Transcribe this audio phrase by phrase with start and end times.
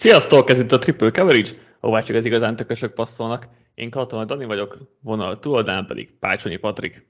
[0.00, 1.50] Sziasztok, ez itt a Triple Coverage,
[1.80, 3.48] ahová csak az igazán tökösök passzolnak.
[3.74, 7.06] Én Katona Dani vagyok, vonal túloldán pedig Pácsonyi Patrik.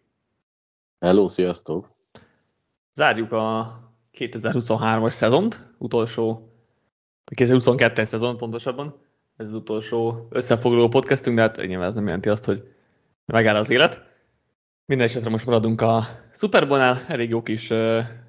[1.00, 1.90] Hello, sziasztok!
[2.94, 3.78] Zárjuk a
[4.18, 6.52] 2023-as szezont, utolsó,
[7.24, 8.98] a 2022-es szezon pontosabban.
[9.36, 12.62] Ez az utolsó összefoglaló podcastünk, de hát nyilván ez nem jelenti azt, hogy
[13.24, 14.02] megáll az élet.
[14.86, 17.68] Minden esetre most maradunk a Super Bowl-nál, elég jó kis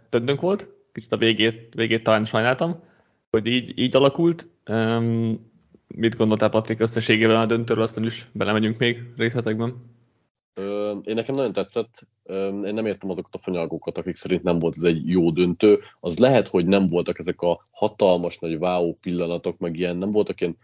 [0.09, 2.83] döntőnk volt, kicsit a végét, végét talán sajnáltam,
[3.29, 4.49] hogy így, így alakult.
[4.71, 5.51] Um,
[5.87, 9.99] mit gondoltál Patrik összességében a döntőről, aztán is belemegyünk még részletekben?
[11.03, 12.07] Én nekem nagyon tetszett,
[12.63, 15.79] én nem értem azokat a fanyalgókat, akik szerint nem volt ez egy jó döntő.
[15.99, 20.41] Az lehet, hogy nem voltak ezek a hatalmas nagy wow pillanatok, meg ilyen, nem voltak
[20.41, 20.57] ilyen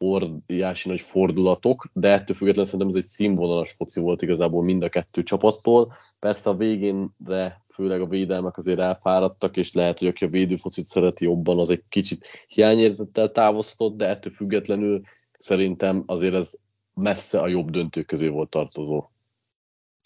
[0.00, 4.88] óriási nagy fordulatok, de ettől függetlenül szerintem ez egy színvonalas foci volt igazából mind a
[4.88, 5.92] kettő csapattól.
[6.18, 11.24] Persze a végénre főleg a védelmek azért elfáradtak, és lehet, hogy aki a védőfocit szereti
[11.24, 15.00] jobban, az egy kicsit hiányérzettel távoztott, de ettől függetlenül
[15.32, 16.54] szerintem azért ez
[16.94, 19.04] messze a jobb döntők közé volt tartozó.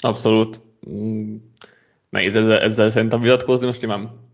[0.02, 0.60] Abszolút.
[0.90, 1.36] Mm,
[2.08, 4.30] nehéz ezzel, ezzel szerintem vitatkozni, most nyilván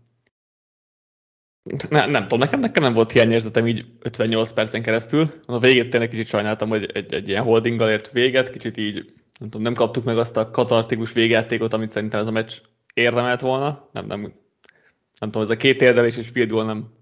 [1.89, 5.31] ne, nem tudom, nekem, nekem nem volt hiányérzetem így 58 percen keresztül.
[5.45, 8.93] A végét tényleg kicsit sajnáltam, hogy egy, egy ilyen holdinggal ért véget, kicsit így
[9.39, 12.61] nem, tudom, nem kaptuk meg azt a katartikus végjátékot, amit szerintem ez a meccs
[12.93, 13.89] érdemelt volna.
[13.91, 14.21] Nem, nem,
[15.19, 16.93] nem tudom, ez a két érdelés és field goal nem,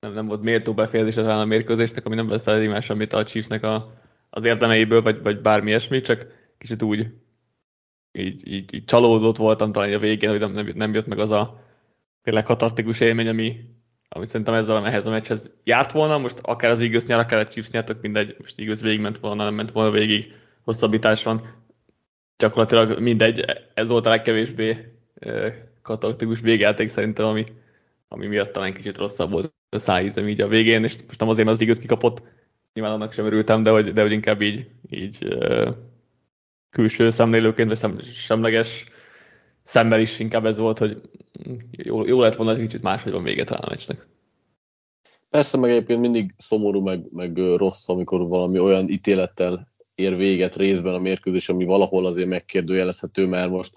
[0.00, 3.24] nem, nem volt méltó befejezése talán a mérkőzésnek, ami nem vesz el más semmit a
[3.24, 3.92] Chiefsnek a,
[4.30, 6.26] az érdemeiből, vagy, vagy bármi ilyesmi, csak
[6.58, 7.08] kicsit úgy
[8.12, 11.30] így, így, így csalódott voltam talán a végén, hogy nem, nem, nem jött meg az
[11.30, 11.60] a
[12.22, 13.60] tényleg katartikus élmény, ami,
[14.08, 17.48] ami szerintem ezzel ehhez a meccshez járt volna, most akár az Eagles nyer, akár a
[17.48, 21.64] Chiefs nyertek, mindegy, most Eagles végigment volna, nem ment volna végig, hosszabbítás van,
[22.36, 23.44] gyakorlatilag mindegy,
[23.74, 24.99] ez volt a legkevésbé
[25.82, 27.44] katartikus végjáték szerintem, ami,
[28.08, 31.46] ami miatt talán kicsit rosszabb volt a szájízem így a végén, és most nem azért,
[31.46, 32.22] mert az Eagles kikapott,
[32.74, 35.38] nyilván annak sem örültem, de hogy, de hogy inkább így, így
[36.70, 38.86] külső szemlélőként, vagy szem, semleges
[39.62, 41.00] szemmel is inkább ez volt, hogy
[41.70, 44.08] jó, jó lett volna, hogy kicsit máshogy van vége talán a meccsnek.
[45.30, 50.94] Persze, meg egyébként mindig szomorú, meg, meg rossz, amikor valami olyan ítélettel ér véget részben
[50.94, 53.74] a mérkőzés, ami valahol azért megkérdőjelezhető, mert most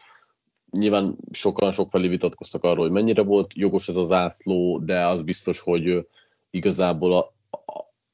[0.78, 5.60] nyilván sokan sokfelé vitatkoztak arról, hogy mennyire volt jogos ez az zászló, de az biztos,
[5.60, 6.08] hogy
[6.50, 7.34] igazából a,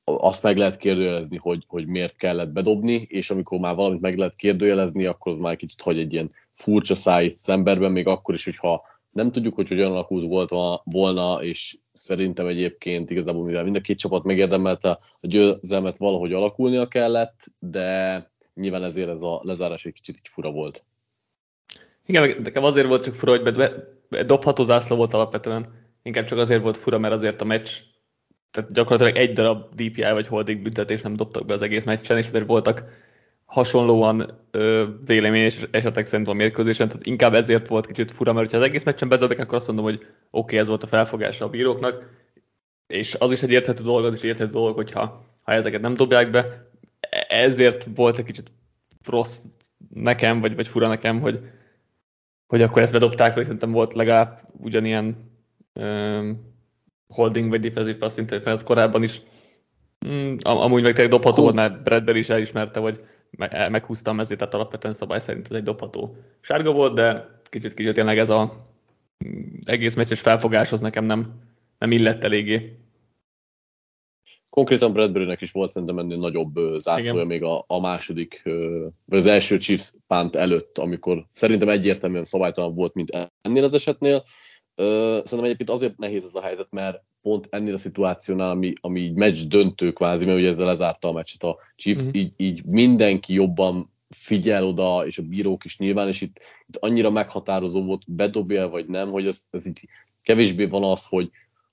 [0.03, 4.35] azt meg lehet kérdőjelezni, hogy, hogy miért kellett bedobni, és amikor már valamit meg lehet
[4.35, 8.81] kérdőjelezni, akkor az már kicsit hagy egy ilyen furcsa száj szemberben, még akkor is, hogyha
[9.11, 10.49] nem tudjuk, hogy hogyan alakult volt
[10.83, 14.89] volna, és szerintem egyébként igazából, mivel mind a két csapat megérdemelte
[15.19, 20.51] a győzelmet, valahogy alakulnia kellett, de nyilván ezért ez a lezárás egy kicsit így fura
[20.51, 20.85] volt.
[22.09, 23.71] Igen, nekem azért volt csak fura, hogy
[24.25, 25.65] dobható zászló volt alapvetően.
[26.01, 27.69] Inkább csak azért volt fura, mert azért a meccs,
[28.51, 32.27] tehát gyakorlatilag egy darab DPI vagy holding büntetés nem dobtak be az egész meccsen, és
[32.27, 32.83] azért voltak
[33.45, 38.57] hasonlóan ö, véleményes esetek szerint a mérkőzésen, tehát inkább ezért volt kicsit fura, mert ha
[38.57, 41.49] az egész meccsen bedobják, akkor azt mondom, hogy oké, okay, ez volt a felfogása a
[41.49, 42.09] bíróknak,
[42.87, 46.31] és az is egy érthető dolog, az is érthető dolog, hogyha ha ezeket nem dobják
[46.31, 46.69] be,
[47.27, 48.51] ezért volt egy kicsit
[49.05, 49.45] rossz
[49.93, 51.39] nekem, vagy, vagy fura nekem, hogy,
[52.49, 55.15] hogy akkor ezt bedobták, vagy szerintem volt legalább ugyanilyen
[55.73, 56.53] um,
[57.07, 59.21] holding vagy defensive pass interference korábban is.
[60.07, 63.03] Mm, amúgy meg tényleg dobható volt, mert Bradbury is elismerte, hogy
[63.69, 68.17] meghúztam ezért, tehát alapvetően szabály szerint ez egy dobható sárga volt, de kicsit kicsit tényleg
[68.17, 68.67] ez a
[69.25, 71.33] mm, egész meccses felfogáshoz nekem nem,
[71.77, 72.77] nem illett eléggé.
[74.49, 78.41] Konkrétan Bradburynek is volt szerintem ennél nagyobb zászlója még a, a második,
[79.05, 84.23] vagy az első Chiefs pánt előtt, amikor szerintem egyértelműen szabálytalan volt, mint ennél az esetnél.
[84.75, 89.13] Szerintem egyébként azért nehéz ez a helyzet, mert pont ennél a szituációnál, ami, ami így
[89.13, 92.11] meccs döntő kvázi, mert ugye ezzel lezárta a meccset a Chiefs, mm-hmm.
[92.13, 97.09] így, így mindenki jobban figyel oda, és a bírók is nyilván, és itt, itt annyira
[97.09, 99.87] meghatározó volt, bedobja vagy nem, hogy ez, ez így
[100.21, 101.29] kevésbé van az, hogy,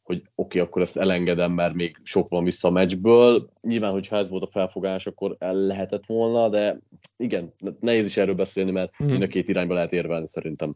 [0.07, 3.51] hogy oké, okay, akkor ezt elengedem, mert még sok van vissza a meccsből.
[3.61, 6.79] Nyilván, hogyha ez volt a felfogás, akkor el lehetett volna, de
[7.17, 9.07] igen, nehéz is erről beszélni, mert mm.
[9.07, 10.75] mind a két irányba lehet érvelni szerintem.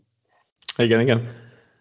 [0.77, 1.23] Igen, igen.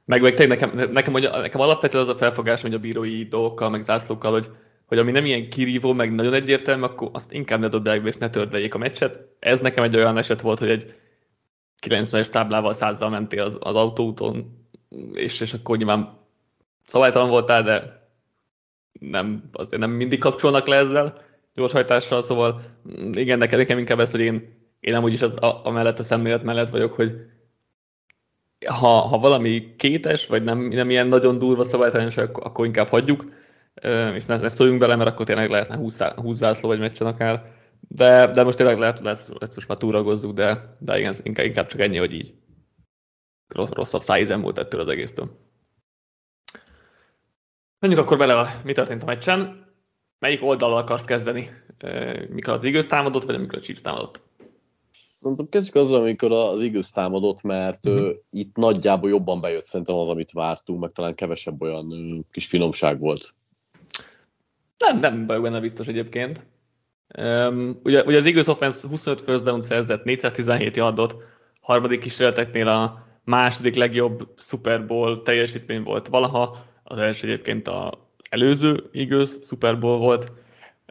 [0.06, 3.82] Meg, meg nekem, nekem, hogy, nekem alapvetően az a felfogás, hogy a bírói dolgokkal, meg
[3.82, 4.50] zászlókkal, hogy,
[4.86, 8.18] hogy ami nem ilyen kirívó, meg nagyon egyértelmű, akkor azt inkább ne dobják be, és
[8.18, 9.20] ne tördeljék a meccset.
[9.40, 10.94] Ez nekem egy olyan eset volt, hogy egy
[11.88, 14.68] 90-es táblával százzal mentél az, az autóúton,
[15.14, 16.19] és, és akkor nyilván
[16.90, 18.08] szabálytalan voltál, de
[19.00, 21.22] nem, azért nem mindig kapcsolnak le ezzel
[21.56, 22.62] gyorshajtással, szóval
[23.12, 24.34] igen, nekem, nekem inkább ez, hogy én,
[24.80, 27.16] én nem úgyis az, a, mellett a szemlélet mellett vagyok, hogy
[28.66, 33.24] ha, ha valami kétes, vagy nem, nem ilyen nagyon durva szabálytalanság, akkor inkább hagyjuk.
[34.14, 37.58] és ne, ne szóljunk bele, mert akkor tényleg lehetne 20, 20 zászló vagy meccsen akár.
[37.88, 41.68] De, de most tényleg lehet, lesz, ezt most már túragozzuk, de, de igen, inkább, inkább
[41.68, 42.34] csak ennyi, hogy így
[43.48, 45.49] rossz, rosszabb szájízem volt ettől az egésztől.
[47.80, 49.68] Menjünk akkor bele, mi történt a meccsen.
[50.20, 51.50] Melyik oldalal akarsz kezdeni?
[52.30, 54.22] Mikor az Eagles támadott, vagy amikor a Chiefs támadott?
[54.92, 58.10] Szerintem kezdjük azzal, amikor az Eagles támadott, mert uh-huh.
[58.32, 61.94] itt nagyjából jobban bejött szerintem az, amit vártunk, meg talán kevesebb olyan
[62.32, 63.34] kis finomság volt.
[64.78, 66.46] Nem, nem vagyok benne biztos egyébként.
[67.18, 71.16] Um, ugye, ugye az Eagles offense 25 first down szerzett, 417 yardot,
[71.62, 76.58] harmadik kísérleteknél a második legjobb Super Bowl teljesítmény volt valaha,
[76.90, 77.92] az első egyébként az
[78.30, 80.32] előző Eagles Super Bowl volt.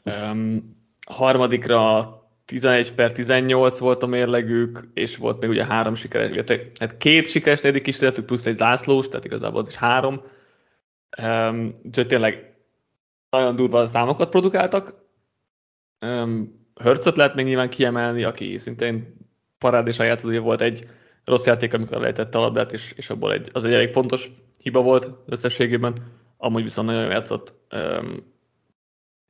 [0.04, 2.12] Um, harmadikra
[2.44, 6.44] 11 per 18 volt a mérlegük, és volt még ugye három sikeres,
[6.78, 10.22] hát két sikeres negyedik kísérletük, plusz egy zászlós, tehát igazából az is három.
[11.22, 12.56] Um, úgyhogy tényleg
[13.30, 14.94] nagyon durva számokat produkáltak.
[16.06, 19.16] Um, Hörcöt lehet még nyilván kiemelni, aki szintén
[19.58, 20.86] parádésan játszott, volt egy
[21.24, 24.82] rossz játék, amikor lejtette a labdát, és, és abból egy, az egy elég fontos hiba
[24.82, 25.94] volt összességében.
[26.36, 27.54] Amúgy viszont nagyon játszott.
[27.70, 28.36] Um,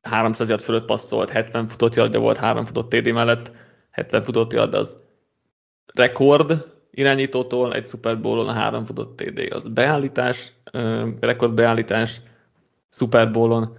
[0.01, 3.51] 300 yard fölött passzolt, 70 futott yardja volt, 3 futott TD mellett,
[3.89, 4.97] 70 futott yard az
[5.93, 10.53] rekord irányítótól, egy Super Bowl-on a 3 futott TD az beállítás,
[11.19, 12.21] rekord beállítás
[12.89, 13.77] Super Bowl-on.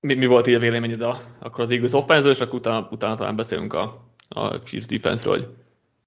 [0.00, 3.14] mi, mi volt így a véleményed a, akkor az Eagles offense és akkor utána, utána
[3.14, 5.48] talán beszélünk a, a Chiefs defense-ről, hogy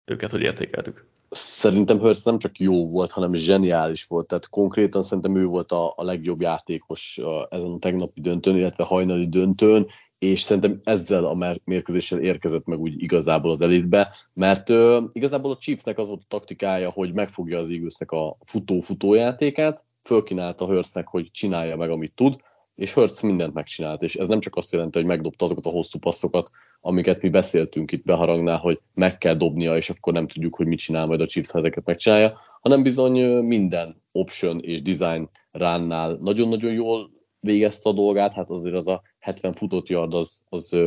[0.06, 4.28] őket hogy értékeltük szerintem Hurst nem csak jó volt, hanem zseniális volt.
[4.28, 9.30] Tehát konkrétan szerintem ő volt a, a legjobb játékos ezen a tegnapi döntőn, illetve hajnali
[9.30, 9.88] döntőn,
[10.18, 15.58] és szerintem ezzel a mérkőzéssel érkezett meg úgy igazából az elitbe, mert ö, igazából a
[15.58, 21.32] Chiefsnek az volt a taktikája, hogy megfogja az Eaglesnek a futó-futó játékát, fölkínálta Hurstnek, hogy
[21.32, 22.36] csinálja meg, amit tud,
[22.80, 26.00] és Hurts mindent megcsinált, és ez nem csak azt jelenti, hogy megdobta azokat a hosszú
[26.00, 26.50] passzokat,
[26.82, 30.80] amiket mi beszéltünk itt beharangnál, hogy meg kell dobnia, és akkor nem tudjuk, hogy mit
[30.80, 36.72] csinál majd a Chiefs, ha ezeket megcsinálja, hanem bizony minden option és design ránnál nagyon-nagyon
[36.72, 37.10] jól
[37.40, 40.78] végezte a dolgát, hát azért az a 70 futott yard az, az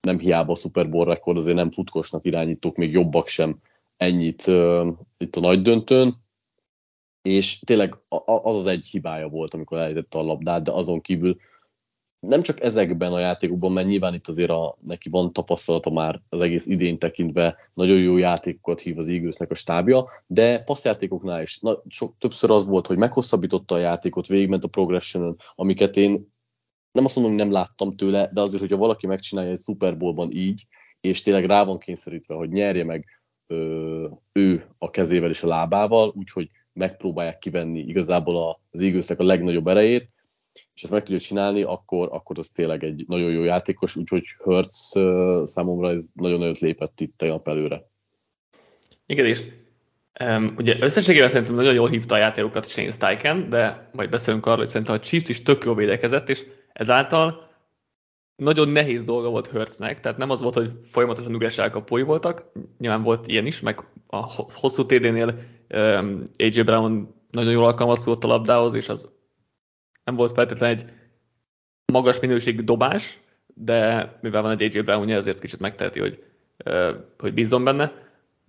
[0.00, 3.58] nem hiába a Super Bowl rekord, azért nem futkosnak irányítók, még jobbak sem
[3.96, 4.86] ennyit uh,
[5.18, 6.21] itt a nagy döntőn,
[7.22, 11.36] és tényleg az az egy hibája volt, amikor elejtette a labdát, de azon kívül
[12.26, 16.40] nem csak ezekben a játékokban, mert nyilván itt azért a, neki van tapasztalata már az
[16.40, 21.58] egész idén tekintve, nagyon jó játékokat hív az Eaglesnek a stábja, de passzjátékoknál is.
[21.60, 26.30] Na, sok, többször az volt, hogy meghosszabbította a játékot, végigment a progression amiket én
[26.92, 30.30] nem azt mondom, hogy nem láttam tőle, de azért, hogyha valaki megcsinálja egy Super Bowlban
[30.32, 30.66] így,
[31.00, 33.06] és tényleg rá van kényszerítve, hogy nyerje meg
[33.46, 39.66] ö, ő a kezével és a lábával, úgyhogy megpróbálják kivenni igazából az Eaglesnek a legnagyobb
[39.66, 40.14] erejét,
[40.74, 44.92] és ezt meg tudja csinálni, akkor, akkor az tényleg egy nagyon jó játékos, úgyhogy Hertz
[45.44, 47.90] számomra ez nagyon nagyot lépett itt tegnap előre.
[49.06, 49.42] Igen, és
[50.20, 54.58] um, ugye összességében szerintem nagyon jól hívta a játékokat Shane Steichen, de majd beszélünk arról,
[54.58, 57.50] hogy szerintem a Chiefs is tök jól védekezett, és ezáltal
[58.36, 63.02] nagyon nehéz dolga volt Hertznek, tehát nem az volt, hogy folyamatosan üres elkapói voltak, nyilván
[63.02, 65.38] volt ilyen is, meg a hosszú TD-nél
[65.72, 69.08] um, AJ Brown nagyon jól alkalmazkodott a labdához, és az
[70.04, 70.84] nem volt feltétlenül egy
[71.92, 73.20] magas minőségű dobás,
[73.54, 76.22] de mivel van egy AJ Brown, ezért kicsit megteheti, hogy,
[77.18, 77.92] hogy bízzon benne.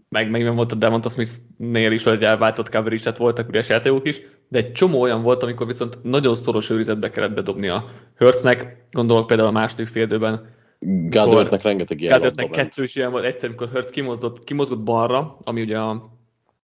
[0.09, 4.57] Meg, meg volt a Devonta Smith-nél is, hogy elváltott coverage voltak üres játékok is, de
[4.57, 9.47] egy csomó olyan volt, amikor viszont nagyon szoros őrizetbe kellett bedobni a Hurtsnek, gondolok például
[9.47, 10.51] a második félidőben,
[10.85, 15.77] Gádörtnek rengeteg ilyen Gádörtnek kettős ilyen volt, egyszer, amikor Hurts kimozgott, kimozgott balra, ami ugye
[15.77, 16.12] a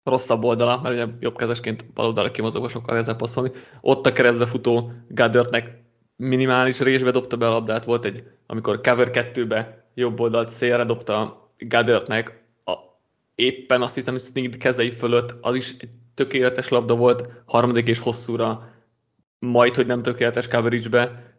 [0.09, 3.51] rosszabb oldala, mert ugye jobbkezesként bal oldalra kimozogva sokkal ezzel passzolni.
[3.81, 5.79] Ott a keresztbe futó Gádörtnek
[6.15, 11.47] minimális résbe dobta be a labdát, volt egy, amikor cover 2-be jobb oldalt szélre dobta
[11.57, 12.73] Gádörtnek, a,
[13.35, 17.99] éppen azt hiszem, hogy Sneed kezei fölött, az is egy tökéletes labda volt, harmadik és
[17.99, 18.73] hosszúra,
[19.39, 21.33] majd, hogy nem tökéletes coverage-be.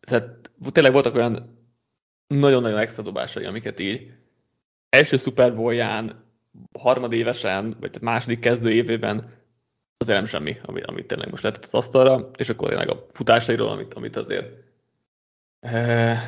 [0.00, 1.58] Tehát tényleg voltak olyan
[2.26, 4.10] nagyon-nagyon extra dobásai, amiket így
[4.88, 6.23] első Super Bowl-ján
[6.78, 9.42] harmadévesen, vagy második kezdő évében
[9.96, 13.68] azért nem semmi, amit, amit tényleg most lehetett az asztalra, és akkor tényleg a futásairól,
[13.68, 14.46] amit, amit azért
[15.60, 16.18] eh,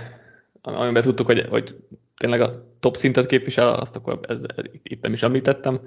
[0.61, 1.77] amiben tudtuk, hogy, hogy
[2.17, 4.45] tényleg a top szintet képvisel, azt akkor ez,
[4.83, 5.81] itt nem is említettem.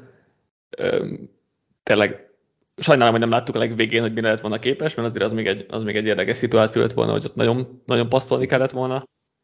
[1.84, 2.30] Tényleg
[2.78, 5.48] sajnálom, hogy nem láttuk a legvégén, hogy mire lett volna képes, mert azért az még
[5.48, 9.04] egy, az még egy érdekes szituáció lett volna, hogy ott nagyon, nagyon passzolni kellett volna,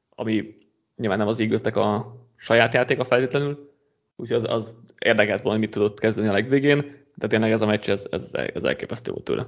[0.09, 0.57] ami
[0.95, 3.74] nyilván nem az igaznak a saját játéka feltétlenül,
[4.15, 7.65] úgyhogy az, az érdekelt volna, hogy mit tudott kezdeni a legvégén, de tényleg ez a
[7.65, 9.47] meccs, ez, ez, ez elképesztő volt tőle.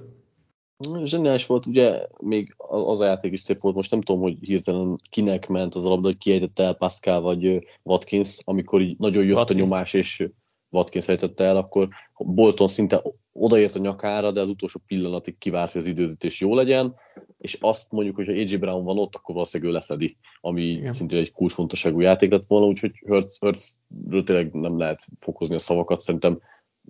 [1.03, 4.99] Zseniális volt, ugye még az a játék is szép volt, most nem tudom, hogy hirtelen
[5.09, 9.35] kinek ment az a labda, hogy kiejtette el Pascal vagy Watkins, amikor így nagyon jött
[9.35, 9.59] Watkins.
[9.59, 10.29] a nyomás, és
[10.69, 13.01] Watkins ejtette el, akkor Bolton szinte
[13.39, 16.95] odaért a nyakára, de az utolsó pillanatig kivárt, hogy az időzítés jó legyen,
[17.37, 20.91] és azt mondjuk, hogy ha AJ Brown van ott, akkor valószínűleg ő leszedi, ami Igen.
[20.91, 25.99] szintén egy kulcsfontosságú játék lett volna, úgyhogy Hurts, Hurtsről tényleg nem lehet fokozni a szavakat,
[25.99, 26.39] szerintem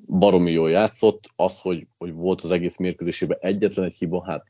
[0.05, 4.45] baromi jól játszott, az, hogy, hogy volt az egész mérkőzésében egyetlen egy hiba, hát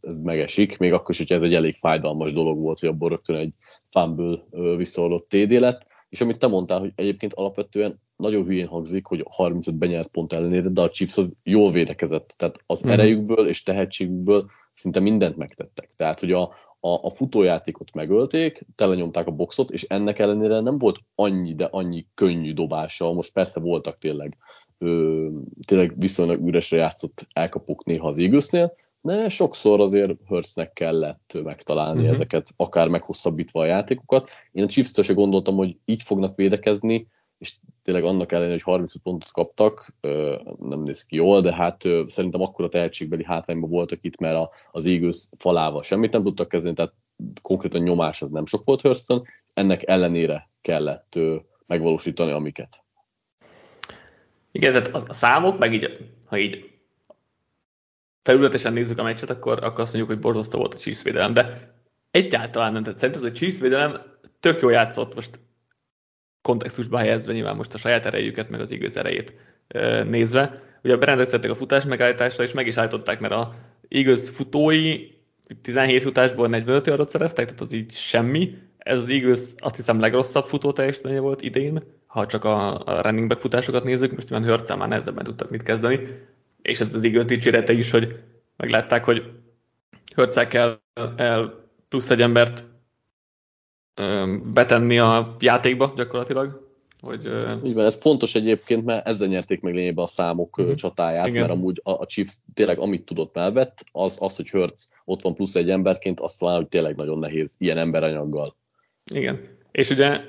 [0.00, 3.36] ez megesik, még akkor is, hogy ez egy elég fájdalmas dolog volt, hogy abból rögtön
[3.36, 3.52] egy
[3.90, 4.44] fumble
[4.76, 9.78] visszaadott TD lett, és amit te mondtál, hogy egyébként alapvetően nagyon hülyén hangzik, hogy 35
[9.78, 12.90] benyert pont ellenére, de a Chiefs az jól védekezett, tehát az mm.
[12.90, 15.90] erejükből és tehetségükből szinte mindent megtettek.
[15.96, 16.42] Tehát, hogy a,
[16.80, 22.06] a, a futójátékot megölték, telenyomták a boxot, és ennek ellenére nem volt annyi, de annyi
[22.14, 23.12] könnyű dobása.
[23.12, 24.36] Most persze voltak tényleg,
[24.78, 25.28] ö,
[25.66, 32.14] tényleg viszonylag üresre játszott elkapuk néha az Eaglesnél, de sokszor azért Hurstnek kellett megtalálni uh-huh.
[32.14, 34.30] ezeket, akár meghosszabbítva a játékokat.
[34.52, 37.08] Én a chiefs se gondoltam, hogy így fognak védekezni,
[37.38, 39.94] és tényleg annak ellenére, hogy 30 pontot kaptak,
[40.58, 45.28] nem néz ki jól, de hát szerintem akkora tehetségbeli hátrányban voltak itt, mert az Eagles
[45.36, 46.92] falával semmit nem tudtak kezdeni, tehát
[47.42, 49.24] konkrétan nyomás az nem sok volt Hurston,
[49.54, 51.18] ennek ellenére kellett
[51.66, 52.84] megvalósítani amiket.
[54.52, 56.70] Igen, tehát a számok, meg így, ha így
[58.22, 61.74] felületesen nézzük a meccset, akkor, akkor azt mondjuk, hogy borzasztó volt a Chiefs védelem, de
[62.10, 62.82] egyáltalán nem.
[62.82, 64.00] Tehát szerintem az a Chiefs védelem
[64.40, 65.40] tök jó játszott, most
[66.46, 69.34] kontextusba helyezve nyilván most a saját erejüket, meg az igaz erejét
[70.08, 70.62] nézve.
[70.82, 73.54] Ugye berendeztettek a futás megállításra, és meg is állították, mert a
[73.88, 75.14] igaz futói
[75.62, 78.58] 17 futásból 45 yardot szereztek, tehát az így semmi.
[78.78, 83.28] Ez az igaz, azt hiszem legrosszabb futó teljesítménye volt idén, ha csak a, a running
[83.28, 86.00] back futásokat nézzük, most nyilván Hörtszel már nehezebben tudtak mit kezdeni,
[86.62, 88.18] és ez az igaz dicsérete is, hogy
[88.56, 89.22] meglátták, hogy
[90.14, 90.80] Hörtszel kell
[91.16, 92.64] el plusz egy embert
[94.52, 96.64] betenni a játékba gyakorlatilag.
[97.00, 97.30] Hogy,
[97.64, 100.74] Így van, ez fontos egyébként, mert ezzel nyerték meg lényegében a számok uh-huh.
[100.74, 101.40] csatáját, Igen.
[101.40, 105.34] mert amúgy a, a Chiefs tényleg amit tudott elvett, az, az, hogy Hurts ott van
[105.34, 108.56] plusz egy emberként, azt talán, hogy tényleg nagyon nehéz ilyen emberanyaggal.
[109.14, 109.40] Igen,
[109.72, 110.20] és ugye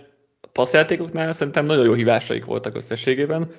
[0.42, 3.52] a passzjátékoknál szerintem nagyon jó hívásaik voltak összességében.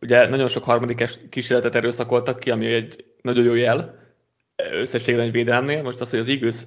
[0.00, 3.98] Ugye nagyon sok harmadik kísérletet erőszakoltak ki, ami egy nagyon jó jel
[4.56, 5.82] összességében egy védelemnél.
[5.82, 6.62] Most az, hogy az Eagles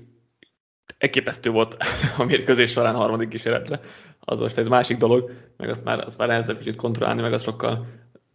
[0.98, 1.78] elképesztő volt
[2.18, 3.80] a mérkőzés során a harmadik kísérletre.
[4.20, 7.44] Az most egy másik dolog, meg azt már, azt már nehezebb kicsit kontrollálni, meg az
[7.44, 7.86] sokkal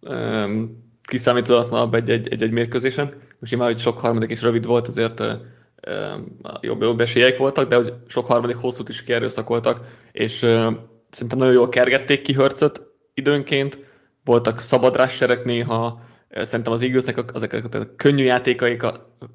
[0.01, 3.15] um, kiszámítatlanabb egy-egy, mérkőzésen.
[3.39, 7.77] Most imán, hogy sok harmadik is rövid volt, azért um, jobb, jobb esélyek voltak, de
[7.77, 9.81] hogy sok harmadik hosszút is kierőszakoltak,
[10.13, 10.75] és uh,
[11.11, 12.83] szerintem nagyon jól kergették ki Hörcöt
[13.15, 13.79] időnként,
[14.25, 16.01] voltak szabadrásserek néha,
[16.43, 18.31] Szerintem az Eaglesnek ezeket a könnyű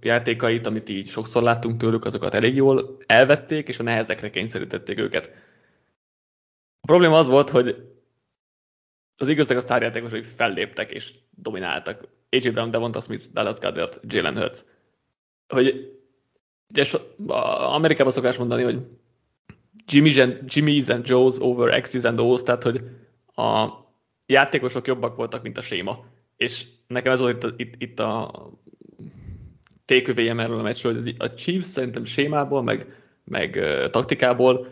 [0.01, 5.31] játékait, amit így sokszor láttunk tőlük, azokat elég jól elvették, és a nehezekre kényszerítették őket.
[6.81, 7.75] A probléma az volt, hogy
[9.17, 12.07] az Eaglesnek a sztárjátékosai felléptek és domináltak.
[12.29, 14.59] AJ Brown, Devonta Smith, Dallas Goddard, Jalen Hurts.
[15.47, 15.97] Hogy
[16.69, 16.99] ugye so,
[17.73, 18.81] Amerikában szokás mondani, hogy
[19.85, 22.83] Jimmy and, Jimmy's and Joe's over X's and O's, tehát hogy
[23.35, 23.69] a
[24.25, 26.05] játékosok jobbak voltak, mint a séma
[26.39, 28.50] és nekem ez volt itt, itt, itt a
[29.86, 33.60] tékövéjem erről a meccsről, hogy a Chiefs szerintem sémából, meg, meg
[33.91, 34.67] taktikából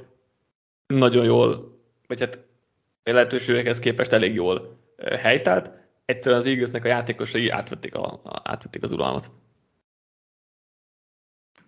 [0.88, 2.40] nagyon jól, vagy hát
[3.04, 5.72] lehetőségekhez képest elég jól helytált.
[6.06, 9.32] Egyszerűen az Eaglesnek a játékosai átvették, a, átvették az uralmat.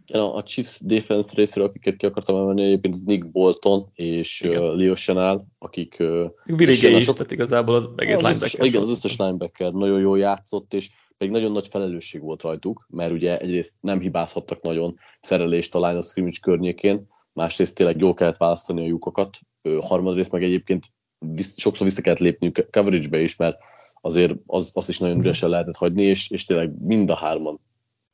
[0.09, 4.95] Ja, a Chiefs defense részéről, akiket ki akartam emelni, egyébként Nick Bolton és uh, Leo
[4.95, 5.95] Chanel, akik...
[5.99, 8.59] Uh, Willie is, tehát igazából az egész az linebacker.
[8.59, 12.87] Összes, igen, az összes linebacker nagyon jól játszott, és pedig nagyon nagy felelősség volt rajtuk,
[12.89, 18.13] mert ugye egyrészt nem hibázhattak nagyon szerelést a line of scrimmage környékén, másrészt tényleg jól
[18.13, 19.37] kellett választani a lyukokat,
[19.79, 20.85] harmadrészt meg egyébként
[21.19, 23.57] visz, sokszor vissza kellett lépni coverage-be is, mert
[24.01, 25.25] azért az, az is nagyon mhm.
[25.25, 27.59] üresen lehetett hagyni, és, és tényleg mind a hárman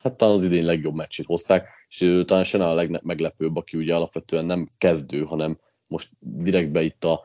[0.05, 3.95] hát talán az idén legjobb meccsét hozták, és ő talán sem a legmeglepőbb, aki ugye
[3.95, 7.21] alapvetően nem kezdő, hanem most direktbe itt a,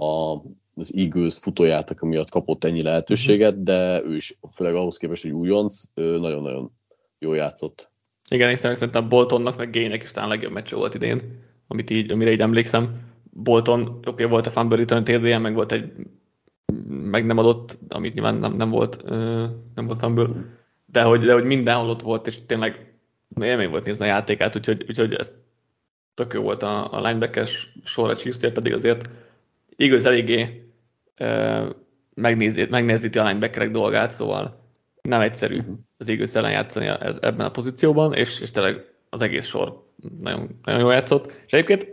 [0.00, 0.42] a
[0.76, 5.82] az Eagles futójátok miatt kapott ennyi lehetőséget, de ő is, főleg ahhoz képest, hogy újonc,
[5.94, 6.72] nagyon-nagyon
[7.18, 7.90] jól játszott.
[8.30, 11.20] Igen, és szerintem Boltonnak, meg Gaynek is talán legjobb meccs volt idén,
[11.66, 13.12] amit így, amire így emlékszem.
[13.30, 15.92] Bolton, oké, okay, volt a fumble return TDM, meg volt egy
[16.88, 19.04] meg nem adott, amit nyilván nem, nem volt,
[19.74, 20.28] nem volt fumble,
[20.94, 22.94] de hogy, de hogy mindenhol ott volt, és tényleg
[23.40, 25.34] élmény volt nézni a játékát, úgyhogy, úgyhogy ez
[26.14, 27.46] tök jó volt a, a linebacker
[27.84, 29.10] sor a chiefs pedig azért
[29.76, 30.70] igaz eléggé
[31.14, 31.64] e,
[32.14, 34.60] megnézíti, megnézíti a linebackerek dolgát, szóval
[35.02, 35.74] nem egyszerű uh-huh.
[35.98, 39.84] az Eagles ellen játszani ez, ebben a pozícióban, és, és tényleg az egész sor
[40.20, 41.32] nagyon, nagyon jól játszott.
[41.46, 41.86] És egyébként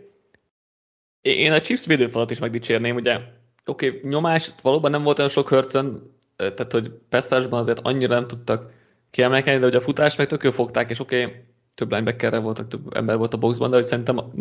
[1.22, 3.20] én a Chiefs védőfalat is megdicsérném, ugye
[3.66, 8.28] oké, okay, nyomás valóban nem volt olyan sok hörcön, tehát hogy Pestrásban azért annyira nem
[8.28, 8.80] tudtak
[9.12, 11.36] kiemelkedni, de ugye a futás meg tök fogták, és oké, okay,
[11.76, 14.34] több linebackerre voltak, több ember volt a boxban, de hogy szerintem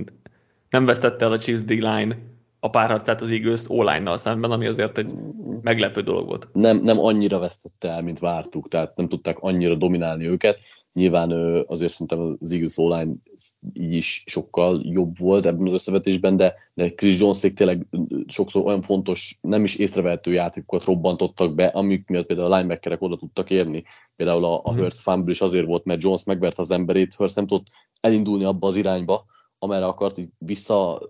[0.71, 2.17] nem vesztette el a Chiefs D-line
[2.61, 5.15] a párharcát az Eagles o szemben, ami azért egy
[5.63, 6.49] meglepő dolog volt.
[6.53, 10.61] Nem, nem annyira vesztette el, mint vártuk, tehát nem tudták annyira dominálni őket.
[10.93, 11.31] Nyilván
[11.67, 13.01] azért szerintem az Eagles o
[13.73, 17.87] így is sokkal jobb volt ebben az összevetésben, de, de Chris Jones tényleg
[18.27, 23.17] sokszor olyan fontos, nem is észrevehető játékokat robbantottak be, amik miatt például a linebackerek oda
[23.17, 23.85] tudtak érni.
[24.17, 24.81] Például a, a mhm.
[24.81, 27.67] Hurts fumble is azért volt, mert Jones megvert az emberét, Hurts nem tudott
[28.01, 29.25] elindulni abba az irányba,
[29.59, 31.01] amerre akart, így vissza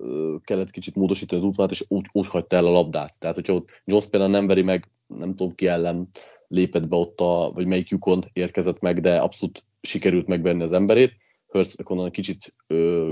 [0.45, 3.19] kellett kicsit módosítani az útvonalat, és úgy, úgy hagyta el a labdát.
[3.19, 6.09] Tehát, hogyha ott Jones például nem veri meg, nem tudom ki ellen
[6.49, 11.13] lépett be ott, a, vagy melyik lyukon érkezett meg, de abszolút sikerült megvenni az emberét,
[11.51, 13.11] Hurts onnan kicsit ö,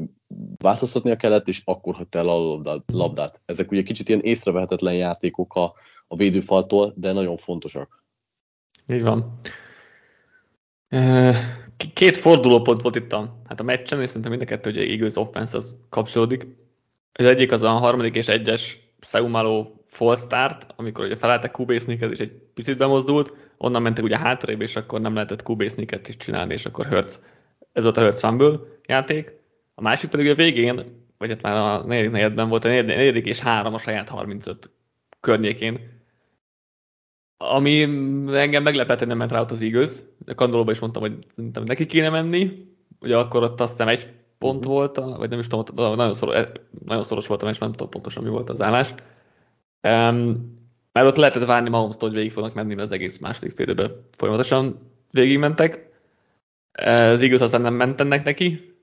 [0.56, 3.42] változtatnia kellett, és akkor hagyta el a labdát.
[3.44, 5.75] Ezek ugye kicsit ilyen észrevehetetlen játékok a,
[6.08, 8.04] a védőfaltól, de nagyon fontosak.
[8.87, 9.40] Így van.
[11.92, 15.16] Két fordulópont volt itt a, hát a meccsen, és szerintem mind a kettő, hogy Eagles
[15.16, 16.46] offense az kapcsolódik.
[17.12, 21.84] Az egyik az a harmadik és egyes Seumalo full start, amikor ugye felálltak QB és
[21.87, 26.67] egy picit bemozdult, onnan mentek ugye hátrébb, és akkor nem lehetett QB is csinálni, és
[26.67, 27.23] akkor Hertz,
[27.73, 29.33] ez volt a Hertz fumble játék.
[29.75, 33.38] A másik pedig a végén, vagy hát már a negyedik negyedben volt a negyedik és
[33.38, 34.71] három a saját 35
[35.21, 35.97] környékén,
[37.37, 37.83] ami
[38.33, 40.07] engem meglepett, hogy nem ment rá ott az igaz.
[40.27, 42.67] A kandolóban is mondtam, hogy szerintem neki kéne menni.
[43.00, 44.73] Ugye akkor ott azt hiszem egy pont mhm.
[44.73, 46.47] volt, vagy nem is tudom, nagyon szoros,
[46.85, 48.95] nagyon szoros volt és nem tudom pontosan mi volt az állás.
[49.83, 50.58] Um,
[51.02, 55.90] mert ott lehetett várni Mahomes-tól, hogy végig fognak menni, az egész második félidőben folyamatosan végigmentek.
[56.72, 58.76] Az igaz aztán nem mentenek neki.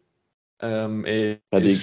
[0.61, 1.77] Um, és, Pedig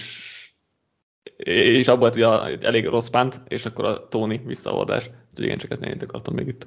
[1.36, 5.10] és abból lett ugye elég rossz pánt, és akkor a Tony visszaoldás.
[5.30, 6.66] Úgyhogy igen, csak ezt nem akartam még itt.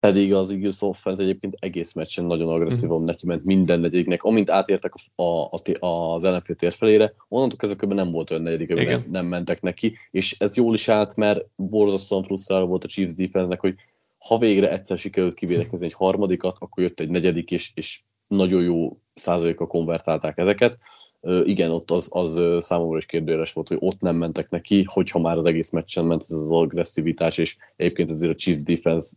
[0.00, 3.04] Pedig az Eagles offense egyébként egész meccsen nagyon agresszívan mm-hmm.
[3.04, 4.22] neki ment minden negyediknek.
[4.22, 8.86] Amint átértek a, a, a, az ellenfél térfelére, onnantól kezdve nem volt olyan negyedik, hogy
[8.86, 13.14] nem, nem mentek neki, és ez jól is állt, mert borzasztóan frusztráló volt a Chiefs
[13.14, 13.74] defense hogy
[14.18, 18.98] ha végre egyszer sikerült kivédekezni egy harmadikat, akkor jött egy negyedik, és, és nagyon jó
[19.14, 20.78] százaléka konvertálták ezeket
[21.44, 25.36] igen, ott az, az számomra is kérdőjeles volt, hogy ott nem mentek neki, hogyha már
[25.36, 29.16] az egész meccsen ment ez az agresszivitás, és egyébként azért a Chiefs defense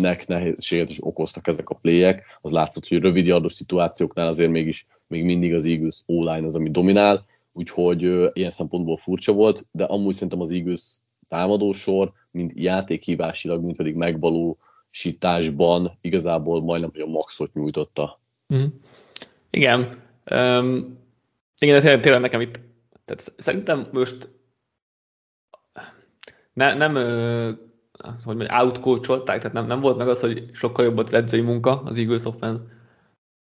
[0.00, 2.38] nek nehézséget is okoztak ezek a pléjek.
[2.40, 6.70] Az látszott, hogy rövid yardos szituációknál azért mégis még mindig az Eagles O-line az, ami
[6.70, 10.96] dominál, úgyhogy ö, ilyen szempontból furcsa volt, de amúgy szerintem az Eagles
[11.28, 18.20] támadósor, mint játékhívásilag, mint pedig megvalósításban igazából majdnem, hogy a maxot nyújtotta.
[18.54, 18.64] Mm.
[19.50, 20.02] Igen.
[20.30, 20.98] Um,
[21.58, 22.60] igen, de tényleg nekem itt,
[23.04, 24.28] tehát szerintem most
[26.52, 26.96] ne, nem,
[28.24, 31.82] hogy mondjam, outcoacholták, tehát nem, nem volt meg az, hogy sokkal jobb az edzői munka
[31.82, 32.64] az Eagles offense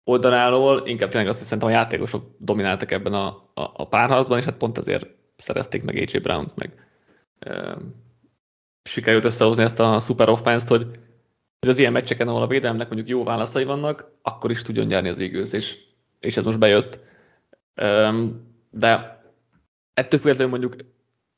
[0.05, 4.45] oldaláról, inkább tényleg azt, hogy szerintem a játékosok domináltak ebben a, a, a párharcban, és
[4.45, 6.87] hát pont ezért szerezték meg AJ Brown-t, meg
[7.39, 7.77] e,
[8.83, 10.87] sikerült összehozni ezt a super offense-t, hogy,
[11.59, 15.09] hogy az ilyen meccseken, ahol a védelemnek mondjuk jó válaszai vannak, akkor is tudjon nyerni
[15.09, 15.79] az Eagles, és,
[16.19, 17.01] és ez most bejött.
[18.71, 19.23] De
[19.95, 20.77] ettől függetlenül mondjuk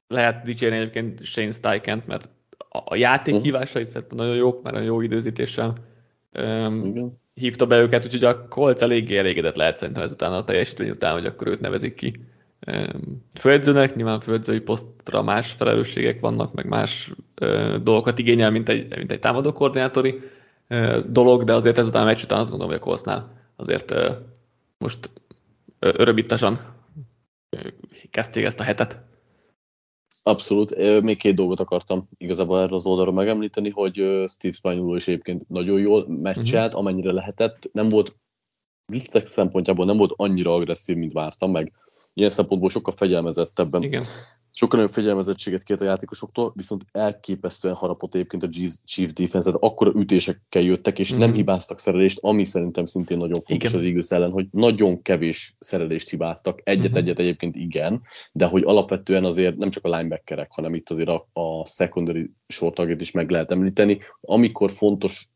[0.07, 2.29] lehet dicsérni egyébként Shane Steikent, mert
[2.69, 3.49] a játék uh-huh.
[3.49, 5.75] hívásai szerintem nagyon jók, mert nagyon jó időzítéssel
[6.41, 11.13] um, hívta be őket, úgyhogy a Colts eléggé elégedett lehet szerintem ezután a teljesítmény után,
[11.13, 12.15] hogy akkor őt nevezik ki
[12.67, 18.97] um, főedzőnek, nyilván főedzői posztra más felelősségek vannak, meg más uh, dolgokat igényel, mint egy,
[18.97, 20.21] mint egy támadó koordinátori
[20.69, 24.17] uh, dolog, de azért ezután a meccs után azt gondolom, hogy a Coltsnál azért uh,
[24.79, 25.11] most
[25.79, 26.61] örömítasan
[28.11, 29.01] kezdték ezt a hetet.
[30.23, 31.01] Abszolút.
[31.03, 33.95] Még két dolgot akartam igazából erről az oldalról megemlíteni, hogy
[34.29, 36.81] Steve Spagnuolo is egyébként nagyon jól meccselt, uh-huh.
[36.81, 37.71] amennyire lehetett.
[37.73, 38.17] Nem volt
[38.87, 41.73] viccek szempontjából nem volt annyira agresszív, mint vártam, meg
[42.15, 44.03] ilyen szempontból sokkal fegyelmezettebben Igen
[44.55, 48.49] sokkal nagyobb fegyelmezettséget kért a játékosoktól, viszont elképesztően harapott egyébként a
[48.85, 51.19] Chiefs defense et akkora ütésekkel jöttek, és mm.
[51.19, 51.37] nem mhm.
[51.37, 53.81] hibáztak szerelést, ami szerintem szintén nagyon fontos igen.
[53.81, 57.23] az Eagles ellen, hogy nagyon kevés szerelést hibáztak, egyet-egyet mm.
[57.23, 61.67] egyébként igen, de hogy alapvetően azért nem csak a linebackerek, hanem itt azért a, a
[61.67, 65.29] secondary sortaget is meg lehet említeni, amikor fontos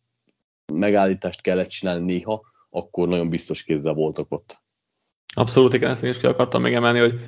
[0.72, 4.64] megállítást kellett csinálni néha, akkor nagyon biztos kézzel voltak ott.
[5.34, 7.20] Abszolút, igen, ezt is ki akartam még emelni, hogy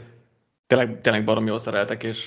[0.69, 2.27] tényleg, tényleg barom jól szereltek, és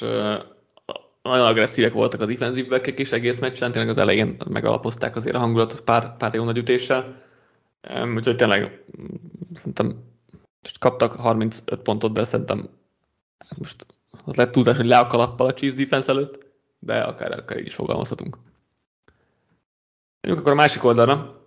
[1.21, 5.39] nagyon agresszívek voltak a defensív backek is egész meccsen, tényleg az elején megalapozták azért a
[5.39, 7.21] hangulatot pár, pár jó nagy ütéssel.
[8.15, 8.83] Úgyhogy tényleg
[9.53, 10.03] szerintem
[10.79, 12.69] kaptak 35 pontot, de szerintem
[13.57, 13.85] most
[14.25, 16.45] az lett túlzás, hogy le a kalappal a Chiefs defense előtt,
[16.79, 18.37] de akár, akár így is fogalmazhatunk.
[20.21, 21.41] Menjünk akkor a másik oldalra.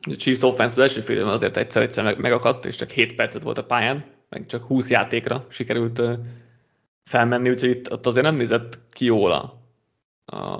[0.00, 3.58] A Chiefs offense az első fél azért egyszer-egyszer meg, megakadt, és csak 7 percet volt
[3.58, 6.02] a pályán, meg csak 20 játékra sikerült
[7.04, 9.60] felmenni, úgyhogy itt ott azért nem nézett ki jól a,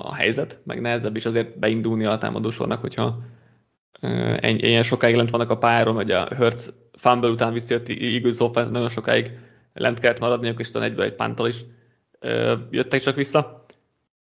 [0.07, 3.19] a helyzet, meg nehezebb is azért beindulni a támadósornak, hogyha
[4.41, 8.89] ilyen sokáig lent vannak a pályáron, hogy a Hertz fumble után visszajött Eagles offense, nagyon
[8.89, 9.39] sokáig
[9.73, 11.65] lent kellett maradniuk, és egyből egy pántal is
[12.69, 13.65] jöttek csak vissza.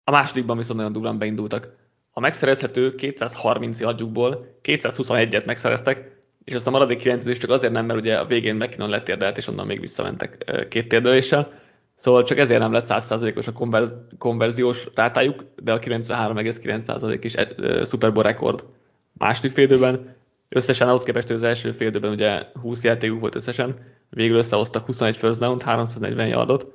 [0.04, 1.76] A másodikban viszont nagyon durán beindultak.
[2.10, 6.17] A megszerezhető 230 adjukból 221-et megszereztek,
[6.48, 9.48] és azt a maradék 9 csak azért nem, mert ugye a végén McKinnon letérdelt, és
[9.48, 11.52] onnan még visszamentek két térdeléssel.
[11.94, 17.34] Szóval csak ezért nem lett 100%-os a konverz, konverziós rátájuk, de a 93,9% is
[17.88, 18.64] Super Bowl rekord
[19.12, 20.14] második félidőben.
[20.48, 23.76] Összesen ahhoz képest, hogy az első félidőben ugye 20 játékuk volt összesen,
[24.10, 26.70] végül összehoztak 21 first down 340 yardot.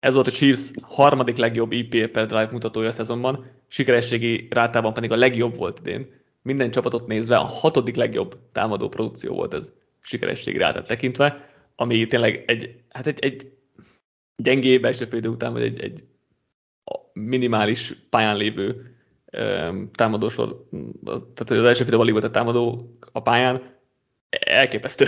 [0.00, 5.12] Ez volt a Chiefs harmadik legjobb EPA per drive mutatója a szezonban, sikerességi rátában pedig
[5.12, 6.24] a legjobb volt idén.
[6.46, 12.44] Minden csapatot nézve a hatodik legjobb támadó produkció volt ez sikerességi rátát tekintve, ami tényleg
[12.46, 13.52] egy, hát egy, egy
[14.36, 16.04] gyengébb első fél után, vagy egy, egy
[17.12, 18.96] minimális pályán lévő
[19.92, 20.68] támadósor,
[21.04, 23.62] tehát az első fél volt a támadó a pályán,
[24.28, 25.04] elképesztő.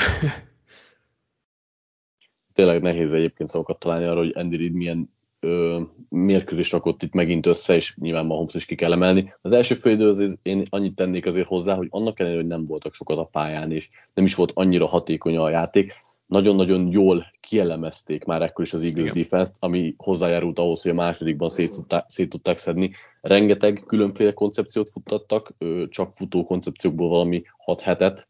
[2.52, 7.46] Tényleg nehéz egyébként szavakat találni arra, hogy Andy Reid milyen ö, mérkőzést rakott itt megint
[7.46, 9.32] össze, és nyilván Mahomes is ki kell emelni.
[9.42, 12.94] Az első fél azért én annyit tennék azért hozzá, hogy annak ellenére, hogy nem voltak
[12.94, 18.42] sokat a pályán, és nem is volt annyira hatékony a játék, nagyon-nagyon jól kielemezték már
[18.42, 22.56] ekkor is az Eagles defense ami hozzájárult ahhoz, hogy a másodikban szét, tudták, szét tudták
[22.56, 22.90] szedni.
[23.20, 25.54] Rengeteg különféle koncepciót futtattak,
[25.88, 28.28] csak futó koncepciókból valami 6 hetet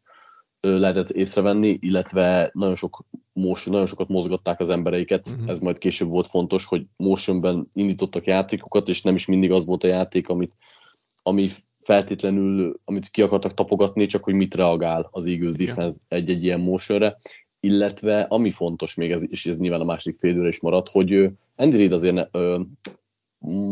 [0.59, 3.05] lehetett észrevenni, illetve nagyon, sok
[3.39, 5.49] motion, nagyon sokat mozgatták az embereiket, uh-huh.
[5.49, 9.83] ez majd később volt fontos, hogy motionben indítottak játékokat, és nem is mindig az volt
[9.83, 10.53] a játék, amit,
[11.23, 11.49] ami
[11.81, 17.19] feltétlenül, amit ki akartak tapogatni, csak hogy mit reagál az Eagles defense egy-egy ilyen motionre,
[17.59, 21.77] illetve ami fontos még, ez, és ez nyilván a másik félőre is maradt, hogy Andy
[21.77, 22.59] Reid azért ö,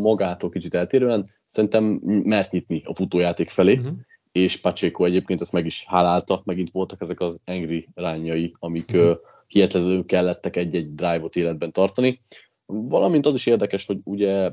[0.02, 3.94] magától kicsit eltérően szerintem mert nyitni a futójáték felé, uh-huh.
[4.32, 9.18] és Pacheco egyébként ezt meg is hálálta, megint voltak ezek az angry rányai, amik uh-huh.
[9.48, 12.22] Hihetetlenül kellettek egy-egy drive-ot életben tartani.
[12.66, 14.52] Valamint az is érdekes, hogy ugye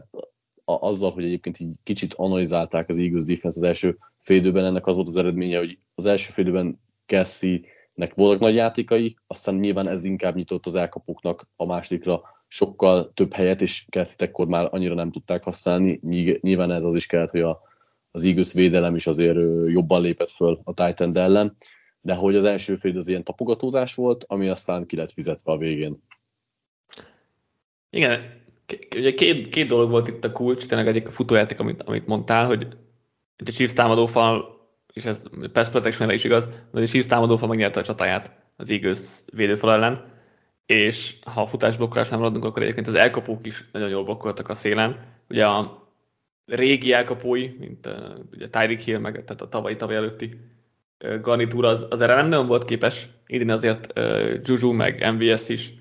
[0.64, 5.08] azzal, hogy egyébként így kicsit analizálták az Eagles defense az első félidőben, ennek az volt
[5.08, 7.60] az eredménye, hogy az első félidőben Cassie
[7.94, 13.32] nek voltak nagy játékai, aztán nyilván ez inkább nyitott az elkapóknak a másodikra sokkal több
[13.32, 16.00] helyet, és Kelsey ekkor már annyira nem tudták használni.
[16.40, 17.60] Nyilván ez az is kellett, hogy a,
[18.10, 21.56] az Eagles védelem is azért jobban lépett föl a Titan ellen,
[22.04, 25.56] de hogy az első fél az ilyen tapogatózás volt, ami aztán ki lett fizetve a
[25.56, 26.02] végén.
[27.90, 28.42] Igen,
[28.96, 32.46] ugye két, két dolog volt itt a kulcs, tényleg egyik a futójáték, amit, amit mondtál,
[32.46, 32.66] hogy
[33.36, 34.54] a Chiefs támadófal
[34.92, 39.20] és ez pass protection is igaz, de a Chiefs támadófal megnyerte a csatáját az Eagles
[39.32, 40.12] védőfal ellen,
[40.66, 44.54] és ha a futásblokkolás nem maradunk, akkor egyébként az elkapók is nagyon jól blokkoltak a
[44.54, 45.04] szélen.
[45.28, 45.88] Ugye a
[46.46, 47.92] régi elkapói, mint uh,
[48.32, 50.40] ugye Tyreek Hill, meg tehát a tavalyi tavaly előtti
[51.22, 53.08] garnitúra, az, az erre nem nagyon volt képes.
[53.26, 55.72] Idén azért uh, Juju meg MVS is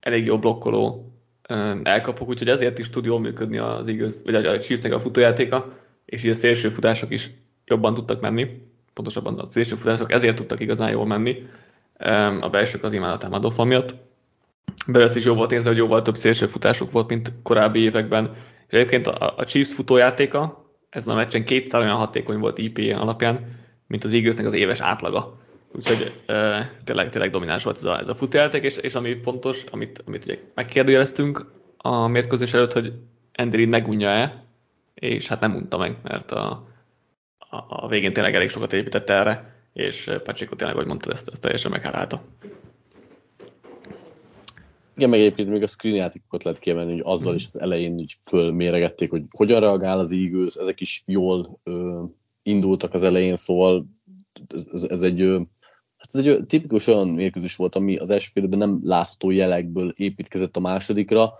[0.00, 1.12] elég jó blokkoló
[1.48, 5.72] uh, elkapok, úgyhogy ezért is tud jól működni az Eagles, vagy a Chiefsnek a futójátéka,
[6.04, 7.30] és így a szélső futások is
[7.64, 8.46] jobban tudtak menni,
[8.94, 11.46] pontosabban a szélső futások ezért tudtak igazán jól menni,
[12.40, 13.94] a belsők az imád a támadó miatt.
[14.86, 18.34] Bevesz is jó volt érzve, hogy jóval több szélső futások volt, mint korábbi években.
[18.66, 23.58] És egyébként a, a Chiefs futójátéka ezen a meccsen kétszer olyan hatékony volt IPA alapján,
[23.88, 25.38] mint az Eaglesnek az éves átlaga.
[25.72, 29.64] Úgyhogy e, tényleg, tényleg domináns volt ez a, ez a futójáték, és, és ami fontos,
[29.70, 32.92] amit, amit ugye megkérdőjeleztünk a mérkőzés előtt, hogy
[33.34, 34.44] Andy megunja-e,
[34.94, 36.66] és hát nem unta meg, mert a,
[37.68, 41.70] a végén tényleg elég sokat épített erre, és Pacheco tényleg, ahogy mondtad, ezt, ezt teljesen
[41.70, 42.22] meghálálta.
[44.96, 48.16] Igen, meg egyébként még a screen játékokat lehet kiemelni, hogy azzal is az elején úgy
[48.22, 52.02] fölméregették, hogy hogyan reagál az Eagles, ezek is jól ö,
[52.48, 53.86] indultak az elején, szóval
[54.48, 55.46] ez, ez, ez egy
[55.98, 60.56] Hát ez egy tipikus olyan mérkőzés volt, ami az első félben nem látható jelekből építkezett
[60.56, 61.32] a másodikra,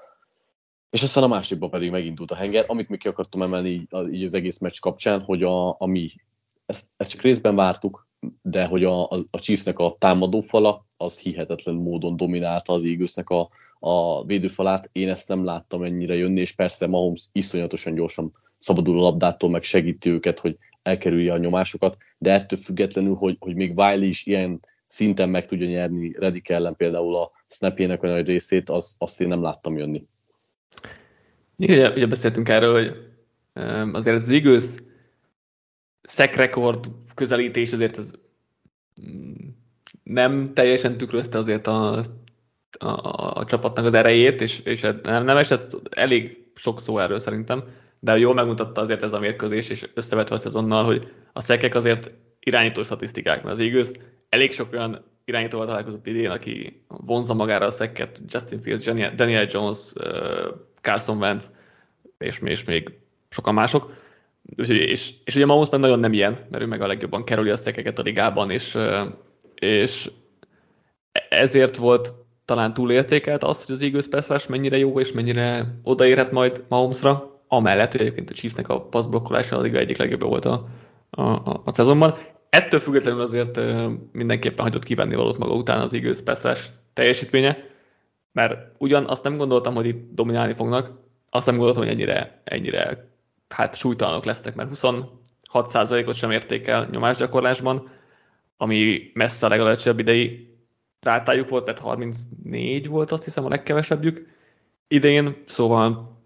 [0.90, 4.34] és aztán a másikban pedig megindult a henger, amit még ki akartam emelni így az
[4.34, 6.10] egész meccs kapcsán, hogy a, ami,
[6.66, 8.06] ezt, ezt csak részben vártuk,
[8.42, 13.48] de hogy a, a, a Chiefsnek a támadófala az hihetetlen módon dominálta az Eaglesnek a,
[13.78, 14.88] a védőfalát.
[14.92, 19.62] Én ezt nem láttam ennyire jönni, és persze Mahomes iszonyatosan gyorsan szabadul a labdától, meg
[19.62, 24.60] segíti őket, hogy elkerülje a nyomásokat, de ettől függetlenül, hogy, hogy még Wiley is ilyen
[24.86, 29.42] szinten meg tudja nyerni Redik ellen például a snapjének nagy részét, az, azt én nem
[29.42, 30.06] láttam jönni.
[31.56, 32.96] Ugye, ugye beszéltünk erről, hogy
[33.92, 34.64] azért az Eagles
[36.02, 38.14] szek rekord közelítés azért ez
[39.00, 39.32] mm,
[40.02, 42.02] nem teljesen tükrözte azért a,
[42.78, 47.18] a, a, a csapatnak az erejét, és, és nem, nem esett elég sok szó erről
[47.18, 47.64] szerintem,
[48.00, 52.14] de jól megmutatta azért ez a mérkőzés, és összevetve a szezonnal, hogy a szekek azért
[52.40, 53.88] irányító statisztikák, mert az Eagles
[54.28, 59.92] elég sok olyan irányítóval találkozott idén, aki vonza magára a szekket, Justin Fields, Daniel Jones,
[60.80, 61.52] Carson Wentz,
[62.18, 63.92] és, és még sokan mások.
[64.56, 67.50] És, és, és ugye Mahomes meg nagyon nem ilyen, mert ő meg a legjobban kerüli
[67.50, 68.78] a szekeket a ligában, és,
[69.54, 70.11] és
[71.28, 77.38] ezért volt talán túlértékelt az, hogy az Eagles mennyire jó, és mennyire odaérhet majd Mahomesra,
[77.48, 80.68] amellett, hogy egyébként a Chiefsnek a passzblokkolása a liga egyik legjobb volt a,
[81.11, 82.14] a, a, a szezonban.
[82.50, 83.61] Ettől függetlenül azért
[84.12, 87.58] mindenképpen hagyott kivenni valót maga után az Eagles pass teljesítménye,
[88.32, 90.92] mert ugyan azt nem gondoltam, hogy itt dominálni fognak,
[91.30, 93.08] azt nem gondoltam, hogy ennyire, ennyire
[93.48, 97.90] hát súlytalanok lesznek, mert 26%-ot sem érték el nyomásgyakorlásban,
[98.56, 100.56] ami messze a legalacsonyabb idei
[101.00, 104.26] rátájuk volt, tehát 34 volt azt hiszem a legkevesebbjük
[104.88, 106.17] idén, szóval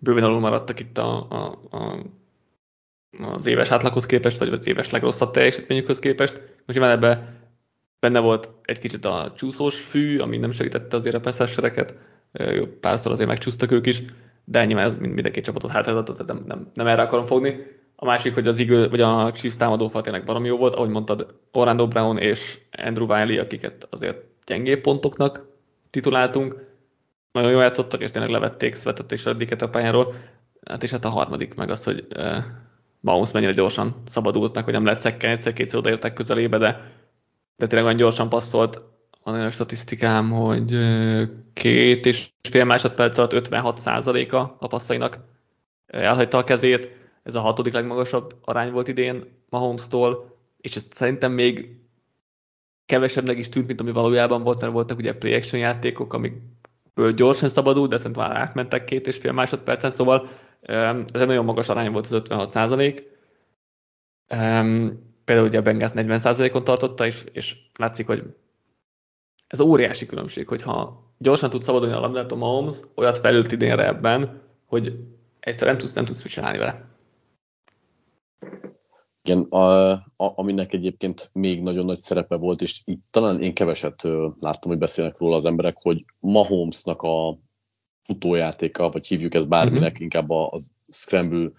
[0.00, 1.98] bőven alul maradtak itt a, a, a,
[3.20, 6.34] az éves átlaghoz képest, vagy az éves legrosszabb teljesítményükhöz képest.
[6.66, 7.36] Most nyilván ebben
[8.00, 11.96] benne volt egy kicsit a csúszós fű, ami nem segítette azért a passzássereket,
[12.80, 14.02] párszor azért megcsúsztak ők is,
[14.44, 17.76] de nyilván ez mindenki csapatot hátráltatott, tehát nem, nem, nem, erre akarom fogni.
[17.96, 21.34] A másik, hogy az Eagle, vagy a Chiefs támadó tényleg baromi jó volt, ahogy mondtad,
[21.52, 25.46] Orlando Brown és Andrew Wiley, akiket azért gyengébb pontoknak
[25.90, 26.67] tituláltunk,
[27.32, 30.14] nagyon jól játszottak, és tényleg levették Svetet és Reddiket a pályáról.
[30.64, 32.44] Hát és hát a harmadik meg az, hogy uh,
[33.00, 36.92] Mahomes mennyire gyorsan szabadult meg, hogy nem lehet szekkelni, egyszer-kétszer odaértek közelébe, de,
[37.56, 38.84] de tényleg olyan gyorsan passzolt,
[39.24, 40.78] van olyan statisztikám, hogy
[41.52, 45.18] két és fél másodperc alatt 56%-a a passzainak
[45.86, 51.76] elhagyta a kezét, ez a hatodik legmagasabb arány volt idén Mahomes-tól, és ez szerintem még
[52.86, 56.57] kevesebbnek is tűnt, mint ami valójában volt, mert voltak ugye play játékok, amikből
[57.14, 60.28] gyorsan szabadult, de szerintem már átmentek két és fél másodpercen, szóval
[61.12, 63.02] ez egy nagyon magas arány volt az 56 százalék.
[65.24, 68.34] Például ugye a Bengals 40 százalékon tartotta, és, és látszik, hogy
[69.46, 74.42] ez óriási különbség, hogyha gyorsan tud szabadulni a labdát a Mahomes, olyat felült idénre ebben,
[74.66, 74.98] hogy
[75.40, 76.88] egyszerűen nem tudsz, nem tudsz mit csinálni vele.
[79.28, 84.02] Igen, a, a, aminek egyébként még nagyon nagy szerepe volt, és itt talán én keveset
[84.40, 87.38] láttam, hogy beszélnek róla az emberek, hogy Mahomesnak a
[88.02, 90.02] futójátéka, vagy hívjuk ezt bárminek, uh-huh.
[90.02, 91.50] inkább a, a scramble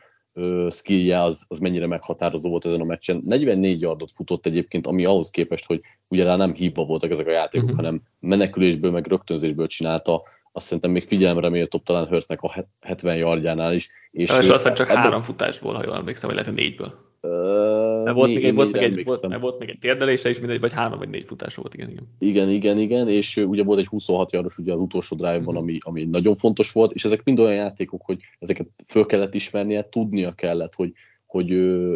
[0.70, 3.22] skillje az, az mennyire meghatározó volt ezen a meccsen.
[3.26, 7.32] 44 yardot futott egyébként, ami ahhoz képest, hogy ugye rá nem hívva voltak ezek a
[7.32, 7.84] játékok, uh-huh.
[7.84, 13.74] hanem menekülésből, meg rögtönzésből csinálta, azt szerintem még figyelemre méltóbb talán Hörsznek a 70 yardjánál
[13.74, 13.90] is.
[14.12, 15.02] És, és azt hiszem csak ebből...
[15.02, 17.09] három futásból, ha jól emlékszem, vagy lehet, hogy négyből.
[17.22, 20.72] Uh, volt, még egy, volt, még egy, volt, volt még egy térdelése is, mindegy, vagy
[20.72, 22.08] három vagy négy futás volt, igen, igen.
[22.20, 25.62] Igen, igen, igen, és ugye volt egy 26 yardos ugye az utolsó drive-ban, uh-huh.
[25.62, 29.90] ami, ami nagyon fontos volt, és ezek mind olyan játékok, hogy ezeket föl kellett ismernie,
[29.90, 30.94] tudnia kellett, hogy,
[31.26, 31.48] hogy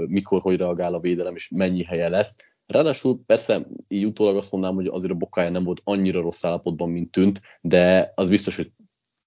[0.08, 2.38] mikor, hogy reagál a védelem, és mennyi helye lesz.
[2.68, 6.90] Ráadásul persze így utólag azt mondanám, hogy azért a bokája nem volt annyira rossz állapotban,
[6.90, 8.72] mint tűnt, de az biztos, hogy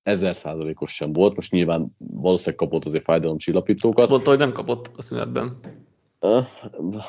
[0.07, 1.35] ezer százalékos sem volt.
[1.35, 4.01] Most nyilván valószínűleg kapott azért fájdalomcsillapítókat.
[4.01, 5.59] Azt mondta, hogy nem kapott a szünetben.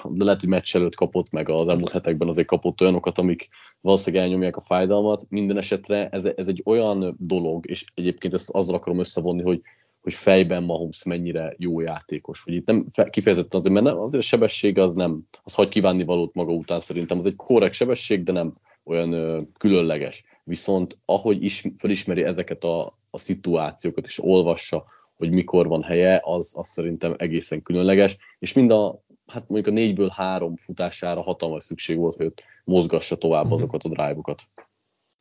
[0.03, 3.49] De lehet, hogy meccs előtt kapott, meg az elmúlt hetekben azért kapott olyanokat, amik
[3.81, 5.25] valószínűleg elnyomják a fájdalmat.
[5.29, 9.61] Minden esetre ez, ez egy olyan dolog, és egyébként ezt azzal akarom összevonni, hogy
[10.01, 12.43] hogy fejben Mahomes mennyire jó játékos.
[12.43, 16.03] Hogy itt nem kifejezetten azért, mert nem, azért a sebesség az nem, az hagy kívánni
[16.03, 18.51] valót maga után szerintem, az egy korrekt sebesség, de nem
[18.83, 20.23] olyan ö, különleges.
[20.47, 22.79] Viszont ahogy is, felismeri ezeket a,
[23.09, 28.71] a szituációkat, és olvassa, hogy mikor van helye, az, az szerintem egészen különleges, és mind
[28.71, 33.53] a, hát mondjuk a négyből három futására hatalmas szükség volt, hogy ott mozgassa tovább mhm.
[33.53, 34.41] azokat a drive-okat.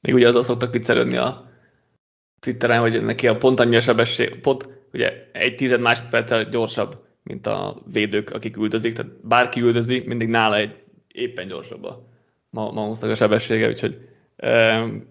[0.00, 1.50] Még ugye az szoktak viccelődni a
[2.40, 7.46] Twitteren, hogy neki a pont annyi a sebesség, pont ugye egy tized másodperccel gyorsabb, mint
[7.46, 12.06] a védők, akik üldözik, tehát bárki üldözi, mindig nála egy éppen gyorsabb a
[12.50, 14.15] ma, a sebessége, úgyhogy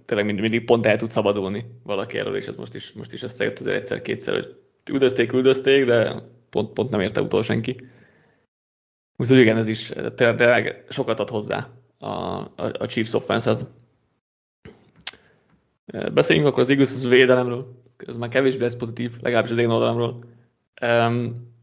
[0.05, 3.59] tényleg mindig, pont el tud szabadulni valaki elől, és ez most is, most is összejött
[3.59, 4.55] azért egyszer-kétszer, hogy
[4.91, 7.87] üldözték, üldözték, de pont, pont nem érte utol senki.
[9.17, 13.65] Úgyhogy igen, ez is tényleg sokat ad hozzá a, a, a Chiefs offense-hez.
[16.13, 17.81] Beszéljünk akkor az Eagles védelemről.
[17.97, 20.23] Ez már kevésbé lesz pozitív, legalábbis az én oldalamról.
[20.81, 21.53] Um,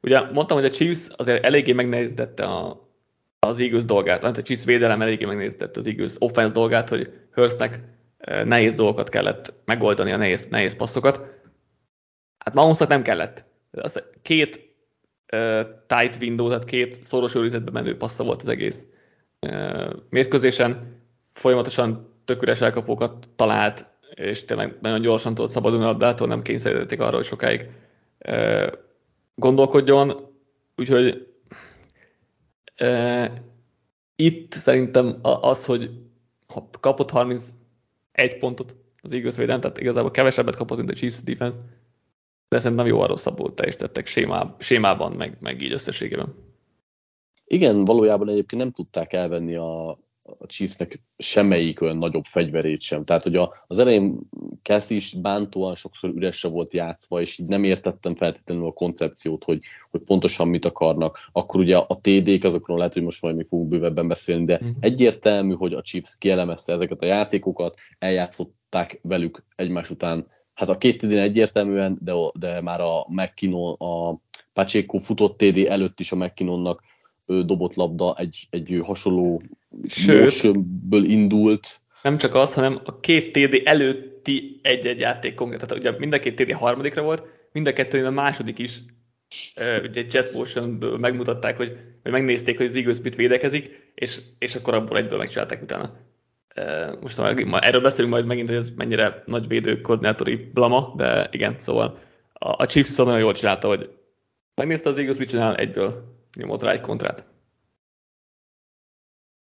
[0.00, 2.88] ugye mondtam, hogy a Chiefs azért eléggé megnehezítette a,
[3.46, 7.78] az Eagles dolgát, a Chiefs védelem eléggé megnéztett az Eagles offense dolgát, hogy Hurstnek
[8.18, 11.16] eh, nehéz dolgokat kellett megoldani, a nehéz, nehéz passzokat.
[12.38, 13.44] Hát Mahomesnak nem kellett.
[13.70, 14.74] Az két
[15.32, 18.86] uh, tight window, tehát két szoros őrizetbe menő passza volt az egész
[19.40, 21.00] uh, mérkőzésen.
[21.32, 27.00] Folyamatosan tök üres elkapókat talált, és tényleg nagyon gyorsan tudott szabadulni a labdától, nem kényszerítették
[27.00, 27.68] arra, hogy sokáig
[28.28, 28.72] uh,
[29.34, 30.30] gondolkodjon.
[30.76, 31.31] Úgyhogy
[34.16, 35.90] itt szerintem az, hogy
[36.80, 37.52] kapott 31
[38.38, 41.58] pontot az Eagles védelem, tehát igazából kevesebbet kapott, mint a Chiefs defense,
[42.48, 46.34] de szerintem jó a rosszabbul teljesítettek sémá, sémában, meg, meg így összességében.
[47.44, 49.98] Igen, valójában egyébként nem tudták elvenni a,
[50.38, 53.04] a Chiefsnek semmelyik olyan nagyobb fegyverét sem.
[53.04, 54.18] Tehát, hogy a, az elején
[54.62, 59.62] Kesz is bántóan sokszor üresre volt játszva, és így nem értettem feltétlenül a koncepciót, hogy,
[59.90, 61.18] hogy pontosan mit akarnak.
[61.32, 64.70] Akkor ugye a TD-k, azokról lehet, hogy most majd mi fogunk bővebben beszélni, de uh-huh.
[64.80, 70.26] egyértelmű, hogy a Chiefs kielemezte ezeket a játékokat, eljátszották velük egymás után.
[70.54, 74.20] Hát a két TD egyértelműen, de, de már a McKinnon, a
[74.52, 76.82] Pacheco futott TD előtt is a McKinnonnak
[77.26, 79.42] dobott labda egy, egy hasonló
[80.06, 81.80] motionből indult.
[82.02, 85.60] Nem csak az, hanem a két TD előtti egy-egy játék konkrét.
[85.60, 88.80] Tehát ugye mind a két TD harmadikra volt, mind a kettő a második is
[89.82, 90.68] ugye jet motion
[91.00, 95.62] megmutatták, hogy, hogy megnézték, hogy az Eagles mit védekezik, és, és akkor abból egyből megcsinálták
[95.62, 95.96] utána.
[97.00, 101.54] Most ma, erről beszélünk majd megint, hogy ez mennyire nagy védő koordinátori blama, de igen,
[101.58, 101.98] szóval
[102.32, 103.90] a, a Chiefs viszont nagyon jól csinálta, hogy
[104.54, 107.24] megnézte az Eagles mit csinál, egyből nyomott rá egy kontrát.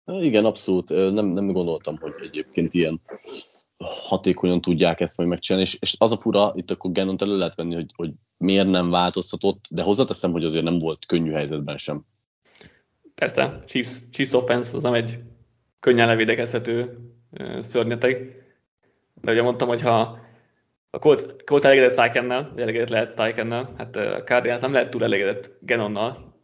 [0.05, 0.89] Igen, abszolút.
[0.89, 3.01] Nem, nem gondoltam, hogy egyébként ilyen
[3.85, 7.55] hatékonyan tudják ezt majd megcsinálni, és, és az a fura, itt akkor Gennont elő lehet
[7.55, 12.05] venni, hogy, hogy miért nem változtatott, de hozzáteszem, hogy azért nem volt könnyű helyzetben sem.
[13.15, 15.19] Persze, Chiefs, Chiefs offense az nem egy
[15.81, 16.99] könnyen levédekezhető
[17.61, 18.43] szörnyeteg,
[19.15, 20.19] de ugye mondtam, hogy ha
[20.91, 25.05] a Colts, Colts elégedett Steichennel, vagy elégedett lehet Steichennel, hát a Cardinals nem lehet túl
[25.05, 26.38] elégedett Genonnal,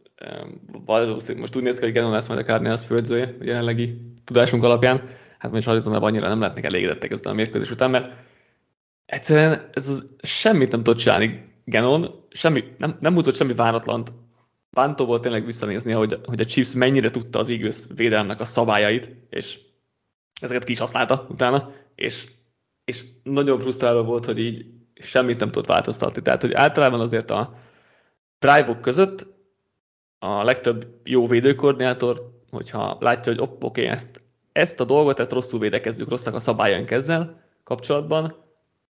[0.85, 4.63] valószínűleg most úgy néz ki, hogy Genon lesz majd a Cardinals főedzője, a jelenlegi tudásunk
[4.63, 5.01] alapján.
[5.37, 8.13] Hát most Arizona annyira nem lehetnek elégedettek ezzel a mérkőzés után, mert
[9.05, 14.13] egyszerűen ez az, semmit nem tudott csinálni Genon, semmi, nem, nem mutat semmi váratlant.
[14.69, 19.15] Bántó volt tényleg visszanézni, hogy, hogy a Chiefs mennyire tudta az Eagles védelemnek a szabályait,
[19.29, 19.59] és
[20.41, 22.27] ezeket ki is használta utána, és,
[22.85, 26.21] és nagyon frusztráló volt, hogy így semmit nem tudott változtatni.
[26.21, 27.57] Tehát, hogy általában azért a
[28.39, 29.34] drive között
[30.25, 35.59] a legtöbb jó védőkoordinátor, hogyha látja, hogy oké, okay, ezt, ezt a dolgot, ezt rosszul
[35.59, 38.35] védekezzük, rosszak a szabályaink ezzel kapcsolatban,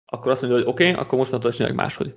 [0.05, 2.15] akkor azt mondja, hogy oké, okay, akkor mostantól csinálják máshogy.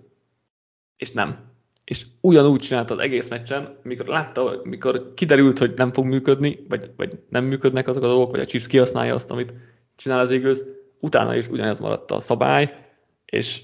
[0.97, 1.47] És nem.
[1.85, 6.91] És ugyanúgy csinálta az egész meccsen, mikor látta, mikor kiderült, hogy nem fog működni, vagy,
[6.97, 9.53] vagy nem működnek azok a dolgok, vagy a Chiefs kihasználja azt, amit
[9.97, 10.59] csinál az Eagles,
[11.01, 12.87] utána is ugyanez maradt a szabály,
[13.25, 13.63] és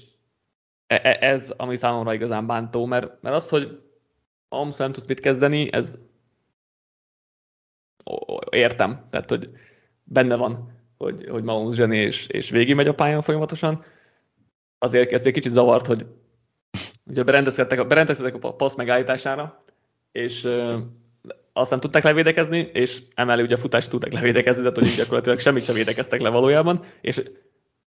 [0.87, 3.79] e, e, ez, ami számomra igazán bántó, mert, mert az, hogy
[4.55, 5.97] Mahomes nem tudsz mit kezdeni, ez
[8.49, 9.49] értem, tehát hogy
[10.03, 13.83] benne van, hogy, hogy Mahomes zseni és, és végig megy a pályán folyamatosan.
[14.77, 16.05] Azért ez egy kicsit zavart, hogy
[17.05, 19.63] ugye berendezkedtek, berendezkedtek a passz megállítására,
[20.11, 20.47] és
[21.53, 25.63] azt nem tudták levédekezni, és emellé ugye a futást tudták levédekezni, tehát hogy gyakorlatilag semmit
[25.63, 27.17] sem védekeztek le valójában, és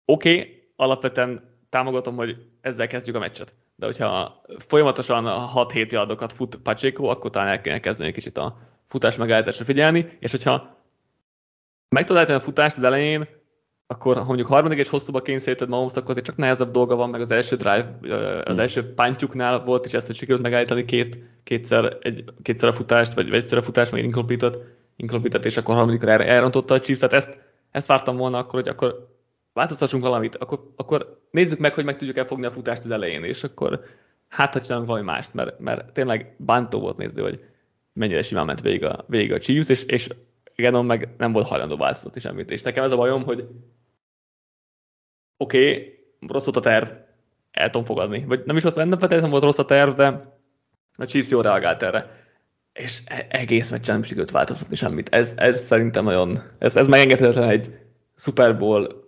[0.06, 3.58] oké, okay, alapvetően támogatom, hogy ezzel kezdjük a meccset.
[3.76, 8.58] De hogyha folyamatosan 6-7 yardokat fut Pacheco, akkor talán el kéne kezdeni egy kicsit a
[8.88, 10.78] futás megállításra figyelni, és hogyha
[11.90, 13.28] meg tudod a futást az elején,
[13.88, 17.22] akkor ha mondjuk harmadik és hosszúba kényszeríted Mahomes, akkor azért csak nehezebb dolga van, meg
[17.22, 17.98] az első drive,
[18.44, 18.60] az hmm.
[18.60, 23.34] első pántjuknál volt is ez, hogy sikerült megállítani két, kétszer, egy, kétszer a futást, vagy
[23.34, 27.42] egyszer a futást, meg incomplete és akkor harmadikra elrontotta a Chiefs, tehát ezt,
[27.72, 29.15] ezt vártam volna akkor, hogy akkor
[29.56, 33.44] változtassunk valamit, akkor, akkor nézzük meg, hogy meg tudjuk elfogni a futást az elején, és
[33.44, 33.84] akkor
[34.28, 37.44] hát, ha csinálunk valami mást, mert, mert tényleg bántó volt nézni, hogy
[37.94, 40.10] mennyire simán ment végig a, végig a Chiefs, és, és
[40.56, 42.52] Genon meg nem volt hajlandó változtatni semmit.
[42.52, 43.48] És nekem ez a bajom, hogy
[45.38, 46.90] oké, okay, rossz volt a terv,
[47.52, 48.26] el tudom fogadni.
[48.26, 50.34] Vagy nem is volt, nem feltétlenül volt rossz a terv, de
[50.98, 52.24] a Chiefs jól reagált erre.
[52.74, 55.10] És e, egész meccsen nem sikerült változtatni semmit.
[55.10, 57.80] Ez, ez szerintem nagyon, ez, ez megengedhetetlen egy
[58.16, 59.05] Super Bowl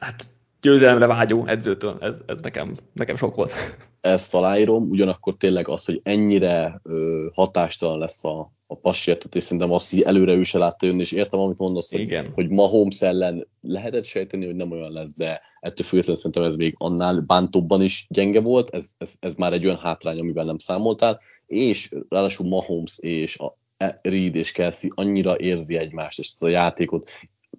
[0.00, 0.28] hát
[0.60, 1.98] győzelemre vágyó edzőtől.
[2.00, 3.52] Ez, ez nekem, nekem sok volt.
[4.00, 9.92] Ezt aláírom, ugyanakkor tényleg az, hogy ennyire ö, hatástalan lesz a, a passértetés, szerintem azt
[9.92, 12.30] így előre ő se látta jönni, és értem, amit mondasz, hogy, Igen.
[12.34, 16.74] hogy Mahomes ellen lehetett sejteni, hogy nem olyan lesz, de ettől függetlenül szerintem ez még
[16.78, 21.20] annál bántóbban is gyenge volt, ez, ez, ez már egy olyan hátrány, amivel nem számoltál,
[21.46, 23.58] és ráadásul Mahomes és a
[24.02, 27.10] Reed és Kelsey annyira érzi egymást, és ez a játékot,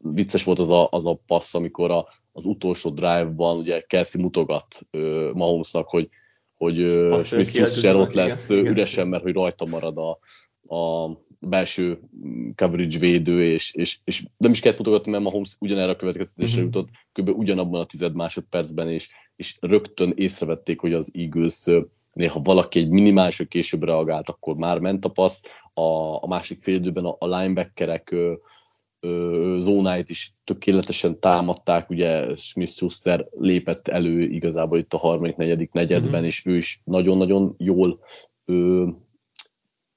[0.03, 4.87] vicces volt az a, az a passz, amikor a, az utolsó drive-ban ugye Kelsey mutogat
[4.91, 6.09] uh, Mahomesnak, hogy,
[6.53, 10.19] hogy uh, Smith ott lesz igen, üresen, mert hogy rajta marad a,
[10.75, 11.99] a belső
[12.55, 16.65] coverage védő, és, és, és nem is kellett mutogatni, mert Mahomes ugyanerre a következtetésre mm-hmm.
[16.65, 17.29] jutott, kb.
[17.29, 21.67] ugyanabban a tized másodpercben, és, és rögtön észrevették, hogy az Eagles
[22.13, 25.43] néha valaki egy minimálisra később reagált, akkor már ment a passz,
[25.73, 28.15] a, a másik fél időben a, a linebackerek
[29.57, 36.19] zónáit is tökéletesen támadták, ugye Smith Schuster lépett elő igazából itt a harmadik, negyedik negyedben,
[36.19, 36.23] mm-hmm.
[36.23, 37.97] és ő is nagyon-nagyon jól
[38.45, 38.87] ö,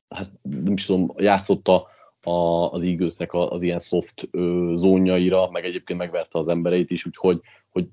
[0.09, 1.87] hát nem is tudom, játszotta
[2.23, 7.41] a, az Eaglesnek az ilyen soft ö, zónjaira, meg egyébként megverte az embereit is, úgyhogy
[7.71, 7.89] hogy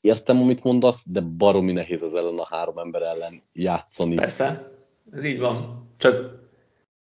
[0.00, 4.14] értem, amit mondasz, de baromi nehéz az ellen a három ember ellen játszani.
[4.14, 4.72] Persze,
[5.12, 5.88] ez így van.
[5.96, 6.40] Csak,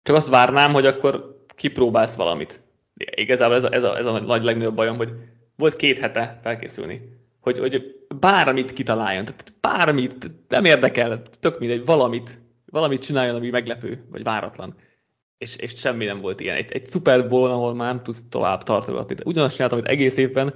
[0.02, 2.66] csak azt várnám, hogy akkor kipróbálsz valamit.
[2.98, 5.12] Igazából ez a, ez a, ez a nagy legnagyobb bajom, hogy
[5.56, 7.16] volt két hete felkészülni.
[7.40, 14.04] Hogy, hogy bármit kitaláljon, tehát bármit, nem érdekel, tök mindegy, valamit, valamit csináljon, ami meglepő,
[14.10, 14.74] vagy váratlan.
[15.38, 16.56] És, és semmi nem volt ilyen.
[16.56, 19.16] Egy, egy Super Bowl, ahol már nem tudsz tovább tartogatni.
[19.24, 20.54] Ugyanazt csináltam, amit egész évben,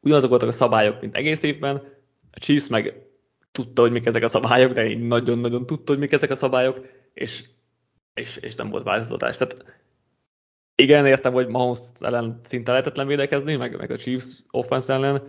[0.00, 1.82] ugyanazok voltak a szabályok, mint egész évben.
[2.32, 3.06] A Chiefs meg
[3.50, 6.86] tudta, hogy mik ezek a szabályok, de én nagyon-nagyon tudta, hogy mik ezek a szabályok,
[7.14, 7.44] és,
[8.14, 9.36] és, és nem volt változtatás.
[9.36, 9.64] Tehát
[10.82, 15.22] igen, értem, hogy Mahomes ellen szinte lehetetlen védekezni, meg, meg a Chiefs offense ellen,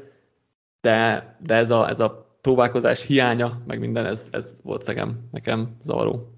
[0.81, 5.77] de, de ez, a, ez a próbálkozás hiánya, meg minden, ez, ez volt szegem nekem
[5.81, 6.33] zavaró.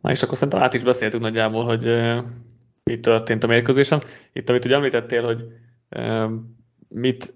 [0.00, 2.24] Na és akkor szerintem át is beszéltünk nagyjából, hogy uh,
[2.82, 4.00] mi történt a mérkőzésen.
[4.32, 5.44] Itt, amit ugye említettél, hogy
[5.96, 6.30] uh,
[6.88, 7.34] mit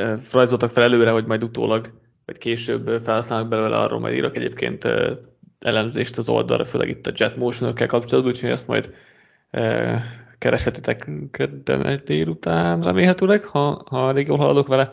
[0.00, 1.90] uh, rajzoltak fel előre, hogy majd utólag,
[2.24, 4.84] vagy később felhasználnak belőle, arról majd írok egyébként
[5.60, 8.94] elemzést az oldalra, főleg itt a jet motion kapcsolatban, úgyhogy ezt majd
[9.52, 10.00] uh,
[10.38, 14.92] kereshetitek kedden délután remélhetőleg, ha, ha elég jól haladok vele.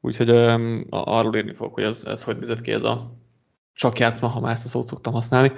[0.00, 3.16] Úgyhogy um, arról írni fogok, hogy ez, ez hogy nézett ki ez a
[3.72, 5.52] sakjátszma, ha már ezt a szót szoktam használni.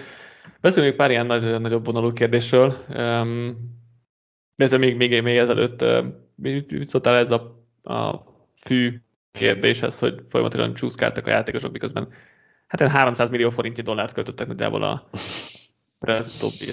[0.60, 2.72] Beszéljünk pár ilyen nagy, nagyobb vonalú kérdésről.
[2.88, 3.56] Um,
[4.56, 8.24] ez még, még, még ezelőtt uh, mit szóltál ez a, a
[8.64, 9.00] fű
[9.32, 12.08] kérdéshez, hogy folyamatosan csúszkáltak a játékosok, miközben
[12.80, 15.08] hát 300 millió forintnyi dollárt költöttek nagyjából a
[15.98, 16.64] prezentóbbi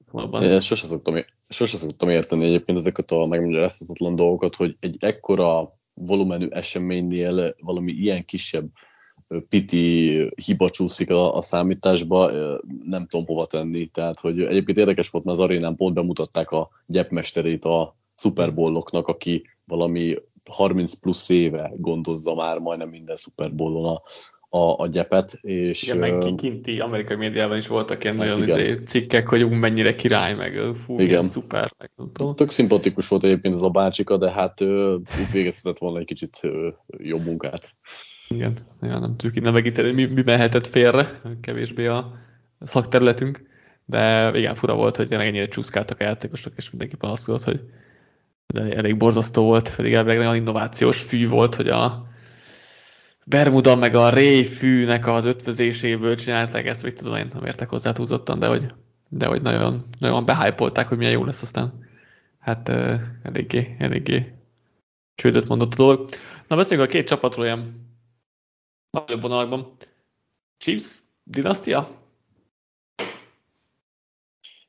[0.00, 6.48] Szóval sose szoktam, sose szoktam érteni egyébként ezeket a megmagyarázhatatlan dolgokat, hogy egy ekkora volumenű
[6.48, 8.68] eseménynél valami ilyen kisebb
[9.48, 12.30] piti hiba csúszik a, a számításba,
[12.84, 13.86] nem tudom hova tenni.
[13.86, 18.54] Tehát, hogy egyébként érdekes volt, mert az arénán pont bemutatták a gyepmesterét a Super
[19.08, 20.16] aki valami
[20.50, 23.54] 30 plusz éve gondozza már majdnem minden Super
[23.86, 24.02] a,
[24.54, 25.38] a, a gyepet.
[25.40, 29.94] És, igen, meg kinti amerikai médiában is voltak ilyen hát nagyon izé cikkek, hogy mennyire
[29.94, 31.22] király, meg fú, igen.
[31.22, 32.34] szuper, meg nem tudom.
[32.34, 36.40] Tök szimpatikus volt egyébként ez a bácsika, de hát uh, itt végezhetett volna egy kicsit
[36.42, 36.52] uh,
[36.98, 37.74] jobb munkát.
[38.28, 42.12] Igen, ezt nagyon nem tudjuk innen megítélni, mi, mi mehetett félre, kevésbé a
[42.60, 43.42] szakterületünk,
[43.84, 47.60] de igen, fura volt, hogy ennyire csúszkáltak a játékosok, és mindenki panaszkodott, hogy
[48.46, 52.12] ez elég borzasztó volt, pedig elvileg nagyon innovációs fű volt, hogy a
[53.26, 57.92] Bermuda meg a Ray fűnek az ötvözéséből csinálták ezt, mit tudom én, nem értek hozzá
[57.92, 58.66] túlzottan, de hogy,
[59.08, 61.88] de hogy nagyon, nagyon behájpolták, hogy milyen jó lesz aztán.
[62.38, 64.32] Hát uh, eléggé, eléggé
[65.14, 66.08] csődöt mondott a dolog.
[66.48, 67.88] Na beszéljünk a két csapatról ilyen
[68.90, 69.76] nagyobb vonalakban.
[70.56, 71.88] Chiefs dinasztia?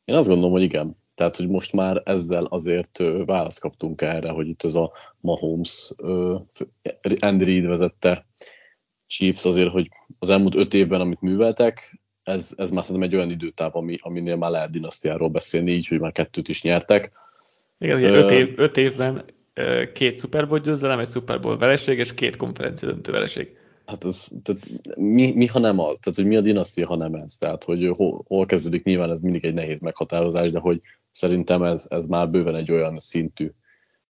[0.05, 0.97] Én azt gondolom, hogy igen.
[1.15, 5.93] Tehát, hogy most már ezzel azért választ kaptunk erre, hogy itt ez a Mahomes,
[7.19, 8.25] Andy Reid vezette
[9.07, 9.89] Chiefs azért, hogy
[10.19, 14.35] az elmúlt öt évben, amit műveltek, ez, ez már szerintem egy olyan időtáv, ami, aminél
[14.35, 17.11] már lehet dinasztiáról beszélni, így, hogy már kettőt is nyertek.
[17.79, 19.21] Igen, uh, öt, év, öt évben
[19.93, 23.57] két Super Bowl győzelem, egy Super Bowl vereség és két konferencia döntő vereség.
[23.85, 24.61] Hát ez, tehát
[24.97, 25.97] mi, mi, ha nem az?
[25.99, 27.35] Tehát, hogy mi a dinasztia, ha nem ez?
[27.35, 30.81] Tehát, hogy hol, hol kezdődik, nyilván ez mindig egy nehéz meghatározás, de hogy
[31.11, 33.51] szerintem ez, ez már bőven egy olyan szintű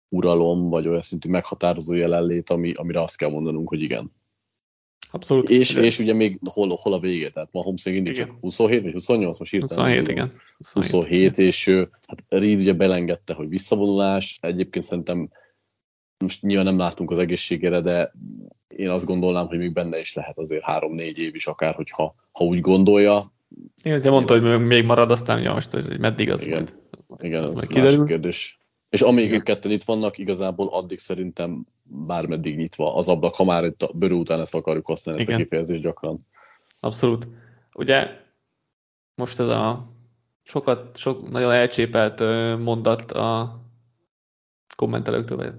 [0.08, 4.12] uralom, vagy olyan szintű meghatározó jelenlét, ami, amire azt kell mondanunk, hogy igen.
[5.10, 5.50] Abszolút.
[5.50, 8.82] És, és ugye még hol, hol a vége, tehát ma Holmes még mindig csak 27
[8.82, 9.84] vagy 28, most írtam.
[9.84, 10.32] 27, igen.
[10.56, 11.46] 27, 27 igen.
[11.46, 11.68] és
[12.06, 15.30] hát Reed ugye belengedte, hogy visszavonulás, egyébként szerintem
[16.18, 18.12] most nyilván nem látunk az egészségére, de
[18.68, 22.44] én azt gondolnám, hogy még benne is lehet azért három-négy év is akár, hogyha ha
[22.44, 23.32] úgy gondolja.
[23.82, 26.68] Igen, te mondta, hogy még marad, aztán ja, most hogy meddig az Igen,
[27.08, 28.58] majd, igen az, az majd kérdés.
[28.88, 33.64] És amíg ők ketten itt vannak, igazából addig szerintem bármeddig nyitva az ablak, ha már
[33.64, 36.26] itt a bőrű után ezt akarjuk használni, ezt a kifejezést gyakran.
[36.80, 37.26] Abszolút.
[37.74, 38.08] Ugye
[39.14, 39.92] most ez a
[40.42, 42.20] sokat, sok nagyon elcsépelt
[42.58, 43.60] mondat a
[44.76, 45.52] kommentelőktől, vagy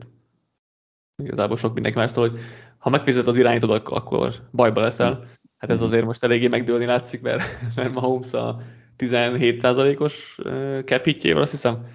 [1.24, 2.40] igazából sok mindenki mástól, hogy
[2.78, 5.26] ha megfizet az irányítod, akkor bajba leszel.
[5.58, 7.44] Hát ez azért most eléggé megdőlni látszik, mert,
[7.76, 8.62] mert Mahomes a
[8.98, 10.40] 17%-os
[10.86, 11.86] capitjével, azt hiszem,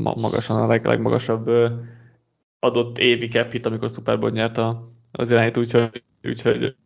[0.00, 1.50] magasan a leg, legmagasabb
[2.58, 4.60] adott évi cap hit, amikor Super Bowl nyert
[5.12, 6.76] az irányító, úgyhogy, úgyhogy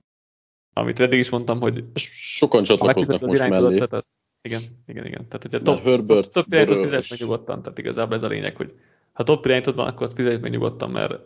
[0.72, 3.76] amit eddig is mondtam, hogy sokan csatlakoznak most mellé.
[3.76, 4.06] Tehát,
[4.42, 5.28] igen, igen, igen.
[5.28, 8.74] Tehát, hogyha top, Herbert, top, irányítót fizet meg nyugodtan, tehát igazából ez a lényeg, hogy
[9.12, 11.20] ha top irányítót van, akkor azt fizet meg nyugodtan, mert,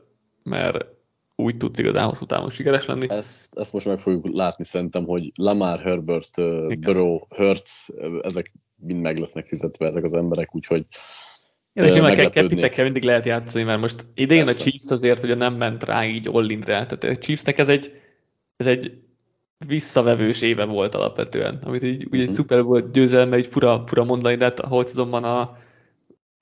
[0.44, 0.84] mert
[1.36, 3.10] úgy tudsz igazán hosszú távon sikeres lenni.
[3.10, 6.80] Ezt, ezt most meg fogjuk látni szerintem, hogy Lamar, Herbert, Igen.
[6.80, 10.86] Burrow, Hertz, ezek mind meg lesznek fizetve ezek az emberek, úgyhogy
[11.72, 14.60] igen, és nyilván kepitekkel mindig lehet játszani, mert most idén Persze.
[14.60, 18.00] a Chiefs azért ugye nem ment rá így Ollinre, tehát a Chiefsnek ez egy,
[18.56, 18.98] ez egy
[19.66, 22.20] visszavevős éve volt alapvetően, amit így, uh-huh.
[22.20, 22.34] egy mhm.
[22.34, 25.56] szuper volt győzelme, így fura, fura mondani, de hát a azonban a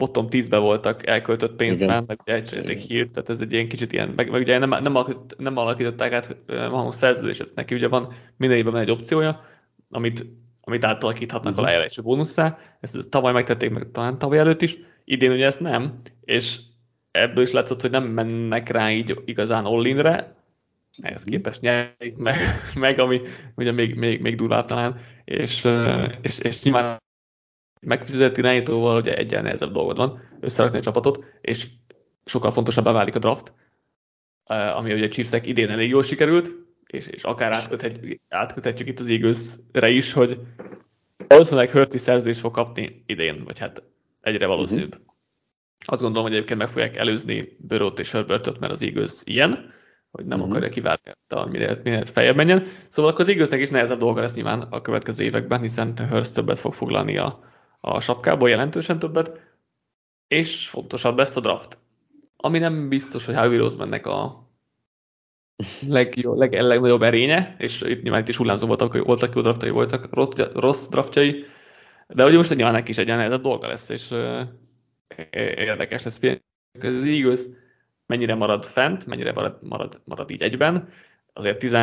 [0.03, 4.13] bottom 10-be voltak elköltött pénzben, meg ugye egy hírt, tehát ez egy ilyen kicsit ilyen,
[4.17, 8.59] meg, meg ugye nem, nem, alakít, nem alakították át Mahomes szerződéset, neki ugye van minden
[8.59, 9.45] évben egy opciója,
[9.91, 10.27] amit,
[10.61, 11.67] amit átalakíthatnak uh-huh.
[11.67, 16.01] a lejárási bónuszá, ezt tavaly megtették meg talán tavaly előtt is, idén ugye ezt nem,
[16.25, 16.59] és
[17.11, 19.87] ebből is látszott, hogy nem mennek rá így igazán all
[21.03, 22.37] ehhez képest nyerik meg,
[22.75, 23.21] meg ami
[23.55, 25.69] ugye még, még, még durvább talán, és,
[26.23, 27.01] és, és nyilván
[27.87, 31.67] megfizetett irányítóval ugye egyen nehezebb dolgod van, összerakni a csapatot, és
[32.25, 33.53] sokkal fontosabbá válik a draft,
[34.77, 36.57] ami ugye a Chiefsek idén elég jól sikerült,
[36.87, 40.41] és, és akár átköthet, átköthetjük itt az igőzre is, hogy
[41.29, 43.83] valószínűleg Hörti szerződést fog kapni idén, vagy hát
[44.21, 44.95] egyre valószínűbb.
[44.95, 45.07] Uh-huh.
[45.85, 49.73] Azt gondolom, hogy egyébként meg fogják előzni Böröt és Herbertot, mert az igaz ilyen,
[50.11, 50.55] hogy nem uh-huh.
[50.55, 51.13] akarja kivárni,
[51.51, 52.67] minél, minél feljebb menjen.
[52.89, 56.59] Szóval akkor az igaznak is nehezebb dolga lesz nyilván a következő években, hiszen Hurst többet
[56.59, 57.45] fog foglalni a,
[57.85, 59.41] a sapkából, jelentősen többet,
[60.29, 61.79] és fontosabb lesz a draft.
[62.37, 64.49] Ami nem biztos, hogy Howie Rosemannek a
[65.89, 69.71] legjobb, leg, legnagyobb erénye, és itt nyilván itt is hullámzó voltak, hogy voltak jó draftjai,
[69.71, 71.45] voltak rossz, rossz draftjai,
[72.09, 74.41] de hogy most nyilván neki is egy nehezebb dolga lesz, és uh,
[75.33, 76.19] érdekes lesz.
[76.81, 77.41] Az Eagles
[78.07, 80.89] mennyire marad fent, mennyire marad, marad, marad így egyben.
[81.33, 81.77] Azért 10,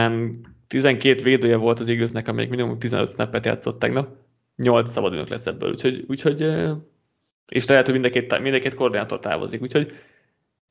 [0.67, 4.15] 12 védője volt az Eaglesnek, amelyik minimum 15 snappet játszott tegnap.
[4.61, 6.41] 8 szabadulnak lesz ebből, úgyhogy, úgyhogy
[7.49, 9.91] és lehet, hogy mindekét, mindekét koordinátor távozik, úgyhogy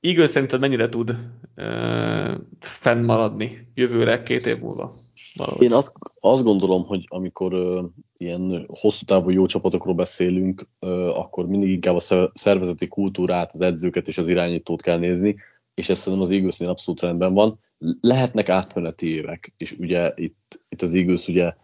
[0.01, 1.17] Eagles szerinted mennyire tud
[1.57, 4.95] uh, fennmaradni jövőre, két év múlva?
[5.35, 5.63] Valahogy.
[5.63, 7.85] Én azt, azt gondolom, hogy amikor uh,
[8.17, 14.09] ilyen hosszú távú jó csapatokról beszélünk, uh, akkor mindig inkább a szervezeti kultúrát, az edzőket
[14.09, 15.37] és az irányítót kell nézni,
[15.75, 17.59] és ez szerintem az Eaglesnél abszolút rendben van.
[18.01, 21.55] Lehetnek átmeneti évek, és ugye itt, itt az Eagles ugye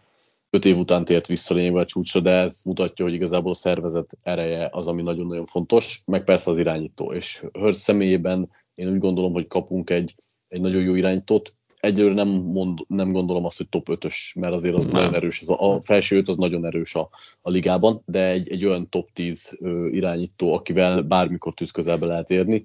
[0.49, 4.17] öt év után tért vissza lényegben a csúcsra, de ez mutatja, hogy igazából a szervezet
[4.21, 7.13] ereje az, ami nagyon-nagyon fontos, meg persze az irányító.
[7.13, 10.15] És Hörsz személyében én úgy gondolom, hogy kapunk egy,
[10.47, 11.55] egy nagyon jó irányítót.
[11.79, 14.95] Egyelőre nem, mond, nem gondolom azt, hogy top 5-ös, mert azért az nem.
[14.95, 15.41] nagyon erős.
[15.41, 17.09] Az a, a felső 5 az nagyon erős a,
[17.41, 22.29] a ligában, de egy, egy olyan top 10 ö, irányító, akivel bármikor tűz közelbe lehet
[22.29, 22.63] érni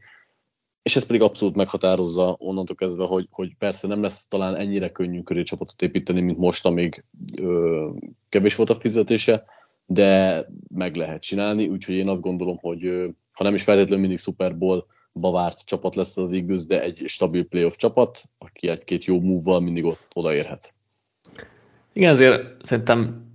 [0.83, 5.23] és ez pedig abszolút meghatározza onnantól kezdve, hogy, hogy persze nem lesz talán ennyire könnyű
[5.23, 7.05] köré csapatot építeni, mint most, amíg
[7.37, 7.89] ö,
[8.29, 9.45] kevés volt a fizetése,
[9.87, 14.19] de meg lehet csinálni, úgyhogy én azt gondolom, hogy ö, ha nem is feltétlenül mindig
[14.19, 19.21] Super Bowl bavárt csapat lesz az Eagles, de egy stabil playoff csapat, aki egy-két jó
[19.21, 20.75] move mindig ott odaérhet.
[21.93, 23.29] Igen, azért szerintem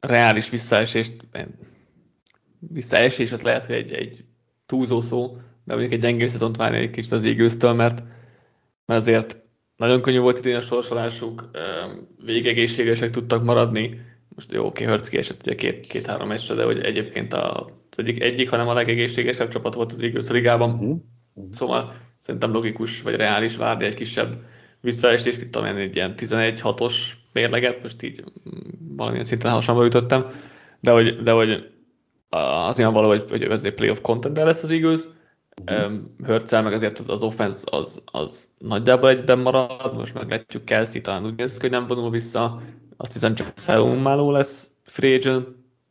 [0.00, 1.12] reális visszaesést,
[2.58, 4.24] visszaesés az lehet, hogy egy, egy
[4.66, 8.02] túlzó szó, de mondjuk egy gyengébb szezont várni egy kicsit az égőztől, mert,
[8.86, 9.42] mert azért
[9.76, 11.50] nagyon könnyű volt idén a sorsolásuk,
[12.24, 14.00] végegészségesek tudtak maradni,
[14.34, 18.50] most jó, oké, Hertz kiesett ugye két, két-három meccsre, de hogy egyébként az egyik, egyik,
[18.50, 20.70] hanem a legegészségesebb csapat volt az Eagles ligában.
[20.70, 20.98] Uh-huh.
[21.50, 24.44] Szóval szerintem logikus vagy reális várni egy kisebb
[24.80, 26.94] visszaesés, mint tudom egy ilyen 11-6-os
[27.32, 30.26] mérleget, most így mm, valamilyen szinten hasonlóan ütöttem,
[30.80, 31.72] de hogy, de hogy
[32.28, 35.00] az ilyen való, hogy, hogy ezért playoff contender lesz az Eagles,
[35.66, 36.00] Uh-huh.
[36.24, 41.34] Hörcel meg azért az offense az, az nagyjából egyben marad, most meglátjuk Kelsey, talán úgy
[41.36, 42.62] néz hogy nem vonul vissza,
[42.96, 45.48] azt hiszem csak Szelumáló lesz free agent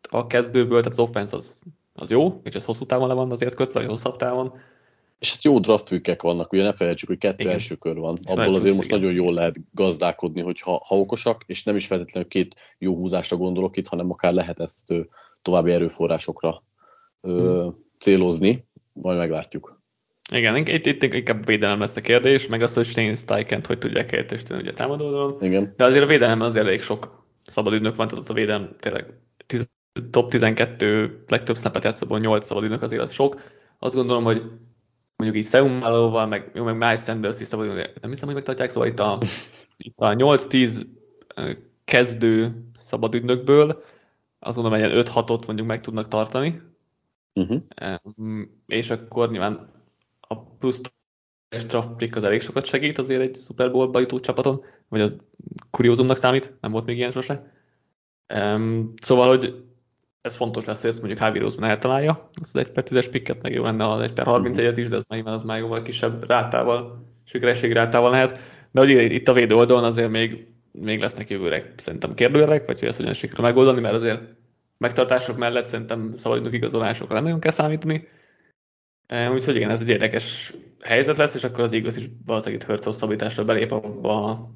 [0.10, 1.62] a kezdőből, tehát az offense az,
[1.94, 4.54] az jó, és ez hosszú távon le van azért kötve, vagy hosszabb távon,
[5.20, 7.52] és hát jó draftpükkek vannak, ugye ne felejtsük, hogy kettő Igen.
[7.52, 8.18] első kör van.
[8.24, 9.00] Abból azért most igen.
[9.00, 13.38] nagyon jól lehet gazdálkodni, hogy ha, ha okosak, és nem is feltétlenül két jó húzásra
[13.38, 14.94] gondolok itt, hanem akár lehet ezt
[15.42, 16.64] további erőforrásokra
[17.22, 17.76] ö, hmm.
[18.00, 19.82] célozni, majd meglátjuk.
[20.32, 24.10] Igen, itt, itt inkább védelem lesz a kérdés, meg azt, hogy Shane Steichen hogy tudják
[24.10, 25.38] helyettesíteni ugye a támadódalon.
[25.42, 25.74] Igen.
[25.78, 29.06] De azért a védelem azért elég sok szabad ügynök van, tehát a védelem tényleg
[29.46, 29.70] tiz,
[30.10, 33.42] top 12 legtöbb snapet játszóból 8 szabad ügynök azért az sok.
[33.80, 34.42] Azt gondolom, hogy
[35.16, 37.68] mondjuk így Seumálóval, meg, jó, meg Miles Sanders is szabad,
[38.02, 39.18] nem hiszem, hogy megtartják, szóval itt a,
[39.86, 40.86] itt a 8-10
[41.84, 43.84] kezdő szabad ügynökből
[44.40, 46.62] azt gondolom, hogy 5-6-ot mondjuk meg tudnak tartani,
[47.34, 47.62] uh-huh.
[48.66, 49.72] és akkor nyilván
[50.20, 50.82] a plusz
[51.68, 55.18] draft pick az elég sokat segít azért egy Super Bowl-ba csapaton, vagy az
[55.70, 57.52] kuriózumnak számít, nem volt még ilyen sose.
[58.34, 59.64] Um, szóval, hogy
[60.22, 63.54] ez fontos lesz, hogy ezt mondjuk Javi Roseman eltalálja, az 1 per 10-es picket, meg
[63.54, 67.08] jó lenne az 1 per 31-et is, de ez már, az már jóval kisebb rátával,
[67.24, 68.40] sikerességi rátával lehet.
[68.72, 72.88] De hogy itt a védő oldalon azért még, még lesznek jövőre szerintem kérdőjelek, vagy hogy
[72.88, 74.22] ezt hogyan sikerül megoldani, mert azért
[74.84, 78.08] megtartások mellett szerintem szabadidők igazolásokra nem nagyon kell számítani.
[79.34, 82.86] Úgyhogy igen, ez egy érdekes helyzet lesz, és akkor az igaz is valószínűleg itt Hertz
[82.86, 84.50] hosszabbításra belép abba,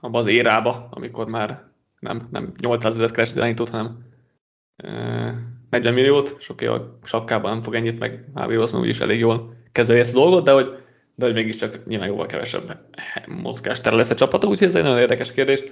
[0.00, 1.62] abba az érába, amikor már
[1.98, 3.98] nem, nem 800 ezer keres irányítót, hanem
[5.70, 9.98] 40 milliót, sok a sapkában nem fog ennyit, meg Harvey Osman úgyis elég jól kezeli
[9.98, 10.68] ezt a dolgot, de hogy,
[11.14, 12.80] de hogy mégiscsak nyilván jóval kevesebb
[13.26, 15.62] mozgástere lesz a csapata, úgyhogy ez egy nagyon érdekes kérdés.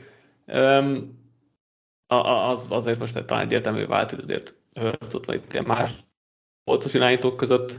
[2.08, 5.90] Az, azért most talán egyértelmű vált, hogy azért Hurtstot vagy itt ilyen más
[6.64, 7.78] polcos irányítók között,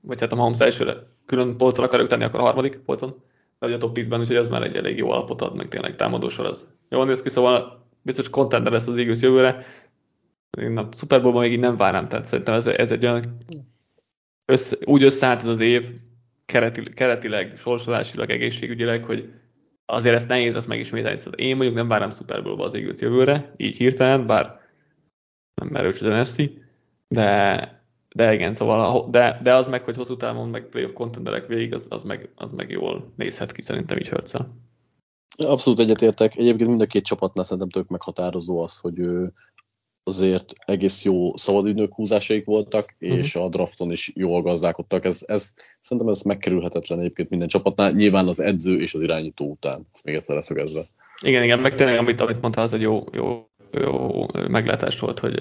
[0.00, 0.96] vagy hát a Mahomes elsőre
[1.26, 3.10] külön polcra akarjuk tenni, akkor a harmadik polcon,
[3.58, 5.96] de hogy a top 10-ben, úgyhogy ez már egy elég jó alapot ad, meg tényleg
[5.96, 6.68] támadósor az.
[6.88, 9.64] Jól néz ki, szóval biztos contender lesz az Eagles jövőre,
[10.58, 13.36] én a Super Bowl-ban még így nem várám, tehát szerintem ez, ez egy olyan
[14.44, 15.90] össze, úgy összeállt ez az év
[16.46, 19.32] keretileg, keretileg, sorsolásilag, egészségügyileg, hogy
[19.90, 21.16] azért ezt nehéz ezt megismételni.
[21.16, 24.60] Szóval én mondjuk nem várom Super Bowl-ba az Eagles jövőre, így hirtelen, bár
[25.54, 26.50] nem erős az NFC,
[27.08, 27.82] de,
[28.14, 31.86] de igen, szóval, de, de az meg, hogy hosszú távon meg playoff contenderek végig, az,
[31.90, 34.32] az, meg, az meg jól nézhet ki szerintem így hurts
[35.46, 36.36] Abszolút egyetértek.
[36.36, 39.00] Egyébként mind a két csapatnál szerintem tök meghatározó az, hogy
[40.04, 43.18] azért egész jó szabadügynök húzásaik voltak, uh-huh.
[43.18, 45.04] és a drafton is jól gazdálkodtak.
[45.04, 49.86] Ez, ez, szerintem ez megkerülhetetlen egyébként minden csapatnál, nyilván az edző és az irányító után.
[49.92, 50.86] Ezt még egyszer leszögezve.
[51.24, 55.38] Igen, igen, meg tényleg, amit, amit mondtál, az egy jó, jó, jó meglátás volt, hogy,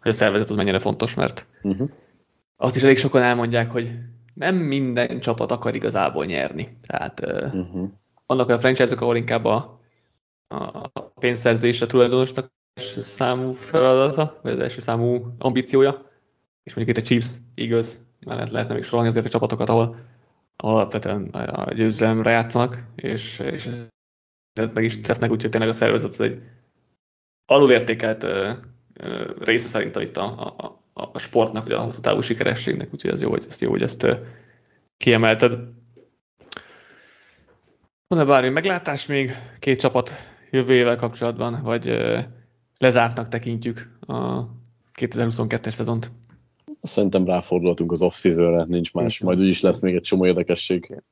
[0.00, 1.88] hogy a szervezet az mennyire fontos, mert uh-huh.
[2.56, 3.90] azt is elég sokan elmondják, hogy
[4.34, 6.78] nem minden csapat akar igazából nyerni.
[6.86, 7.88] Tehát uh-huh.
[8.26, 9.80] vannak olyan franchise-ok, ahol inkább a,
[10.48, 16.10] a pénzszerzés a tulajdonosnak számú feladata, vagy az első számú ambíciója,
[16.62, 17.94] és mondjuk itt a Chiefs, Eagles,
[18.26, 19.96] mellett lehetne még sorolni azért a csapatokat, ahol,
[20.56, 23.68] ahol alapvetően a győzelemre játszanak, és, és
[24.54, 26.42] meg is tesznek, úgyhogy tényleg a szervezet egy
[27.46, 28.26] alulértékelt
[29.38, 33.30] része szerintem itt a, a, a, sportnak, vagy a hosszú távú sikerességnek, úgyhogy ez jó,
[33.30, 34.18] hogy ezt, jó, hogy ezt
[34.96, 35.58] kiemelted.
[38.06, 40.10] Van-e bármi meglátás még két csapat
[40.50, 41.88] jövőjével kapcsolatban, vagy
[42.80, 44.44] lezártnak tekintjük a
[45.00, 46.10] 2022-es szezont.
[46.82, 51.02] Szerintem ráfordulhatunk az off-seasonre, nincs más, majd úgyis lesz még egy csomó érdekesség.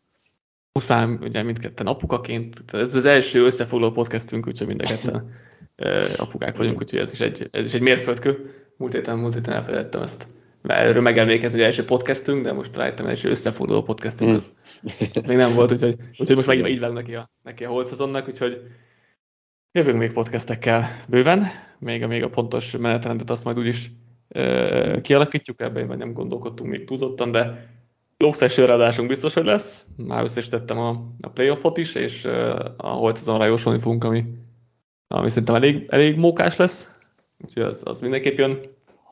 [0.72, 5.30] Most már ugye mindketten apukaként, ez az első összefoglaló podcastünk, úgyhogy mind a ketten
[6.24, 8.54] apukák vagyunk, úgyhogy ez is egy, ez is egy mérföldkő.
[8.76, 10.26] Múlt héten, múlt héten elfelejtettem ezt.
[10.62, 14.52] Erről megemlékezni, hogy első podcastünk, de most rájöttem, hogy első összefoglaló podcastünk, az,
[15.14, 17.86] az még nem volt, úgyhogy, úgyhogy most megint így vágunk neki a, neki a holt
[17.86, 18.60] szezonnak, úgyhogy
[19.78, 21.44] Jövünk még podcastekkel bőven,
[21.78, 23.90] még még a pontos menetrendet azt majd úgyis
[24.28, 27.70] e, kialakítjuk, ebben majd nem gondolkodtunk még túlzottan, de
[28.16, 29.86] lókszes adásunk biztos, hogy lesz.
[29.96, 30.88] Már összesítettem a,
[31.20, 34.24] a playoffot is, és e, a holt azonra jósolni fogunk, ami,
[35.08, 36.90] ami szerintem elég, elég mókás lesz.
[37.44, 38.60] Úgyhogy az, az mindenképp jön,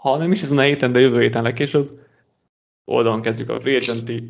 [0.00, 2.00] ha nem is ezen a héten, de jövő héten legkésőbb.
[2.84, 4.22] Oldalon kezdjük a free agency,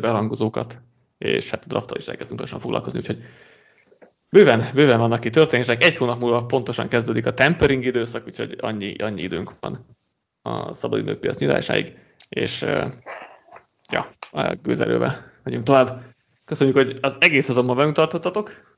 [0.00, 0.82] berangozókat,
[1.18, 3.18] és hát a drafttal is elkezdünk lassan foglalkozni, úgyhogy
[4.36, 5.84] Bőven, bőven vannak itt történések.
[5.84, 9.86] Egy hónap múlva pontosan kezdődik a tempering időszak, úgyhogy annyi, annyi időnk van
[10.42, 12.64] a szabadidőpiac nyitásáig, és
[13.90, 14.14] ja,
[14.62, 16.02] gőzerővel megyünk tovább.
[16.44, 18.76] Köszönjük, hogy az egész azonban velünk tartottatok.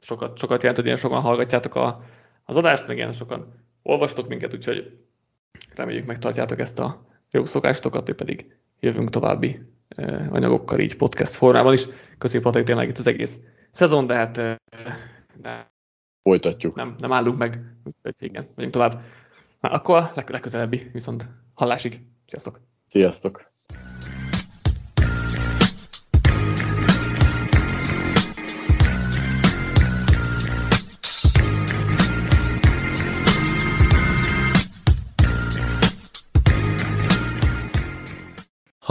[0.00, 2.02] Sokat, sokat jelent, hogy ilyen sokan hallgatjátok a,
[2.44, 4.98] az adást, meg ilyen sokan olvastok minket, úgyhogy
[5.74, 9.60] reméljük megtartjátok ezt a jó szokástokat, mi pedig jövünk további
[10.28, 11.86] anyagokkal így podcast formában is.
[12.18, 13.38] Köszönjük Patrik tényleg itt az egész
[13.74, 14.32] szezon, de hát
[15.40, 15.72] de
[16.22, 16.74] folytatjuk.
[16.74, 19.00] Nem, nem állunk meg, úgyhogy igen, megyünk tovább.
[19.60, 22.00] Na, akkor legközelebbi, viszont hallásig.
[22.26, 22.60] Sziasztok!
[22.86, 23.52] Sziasztok!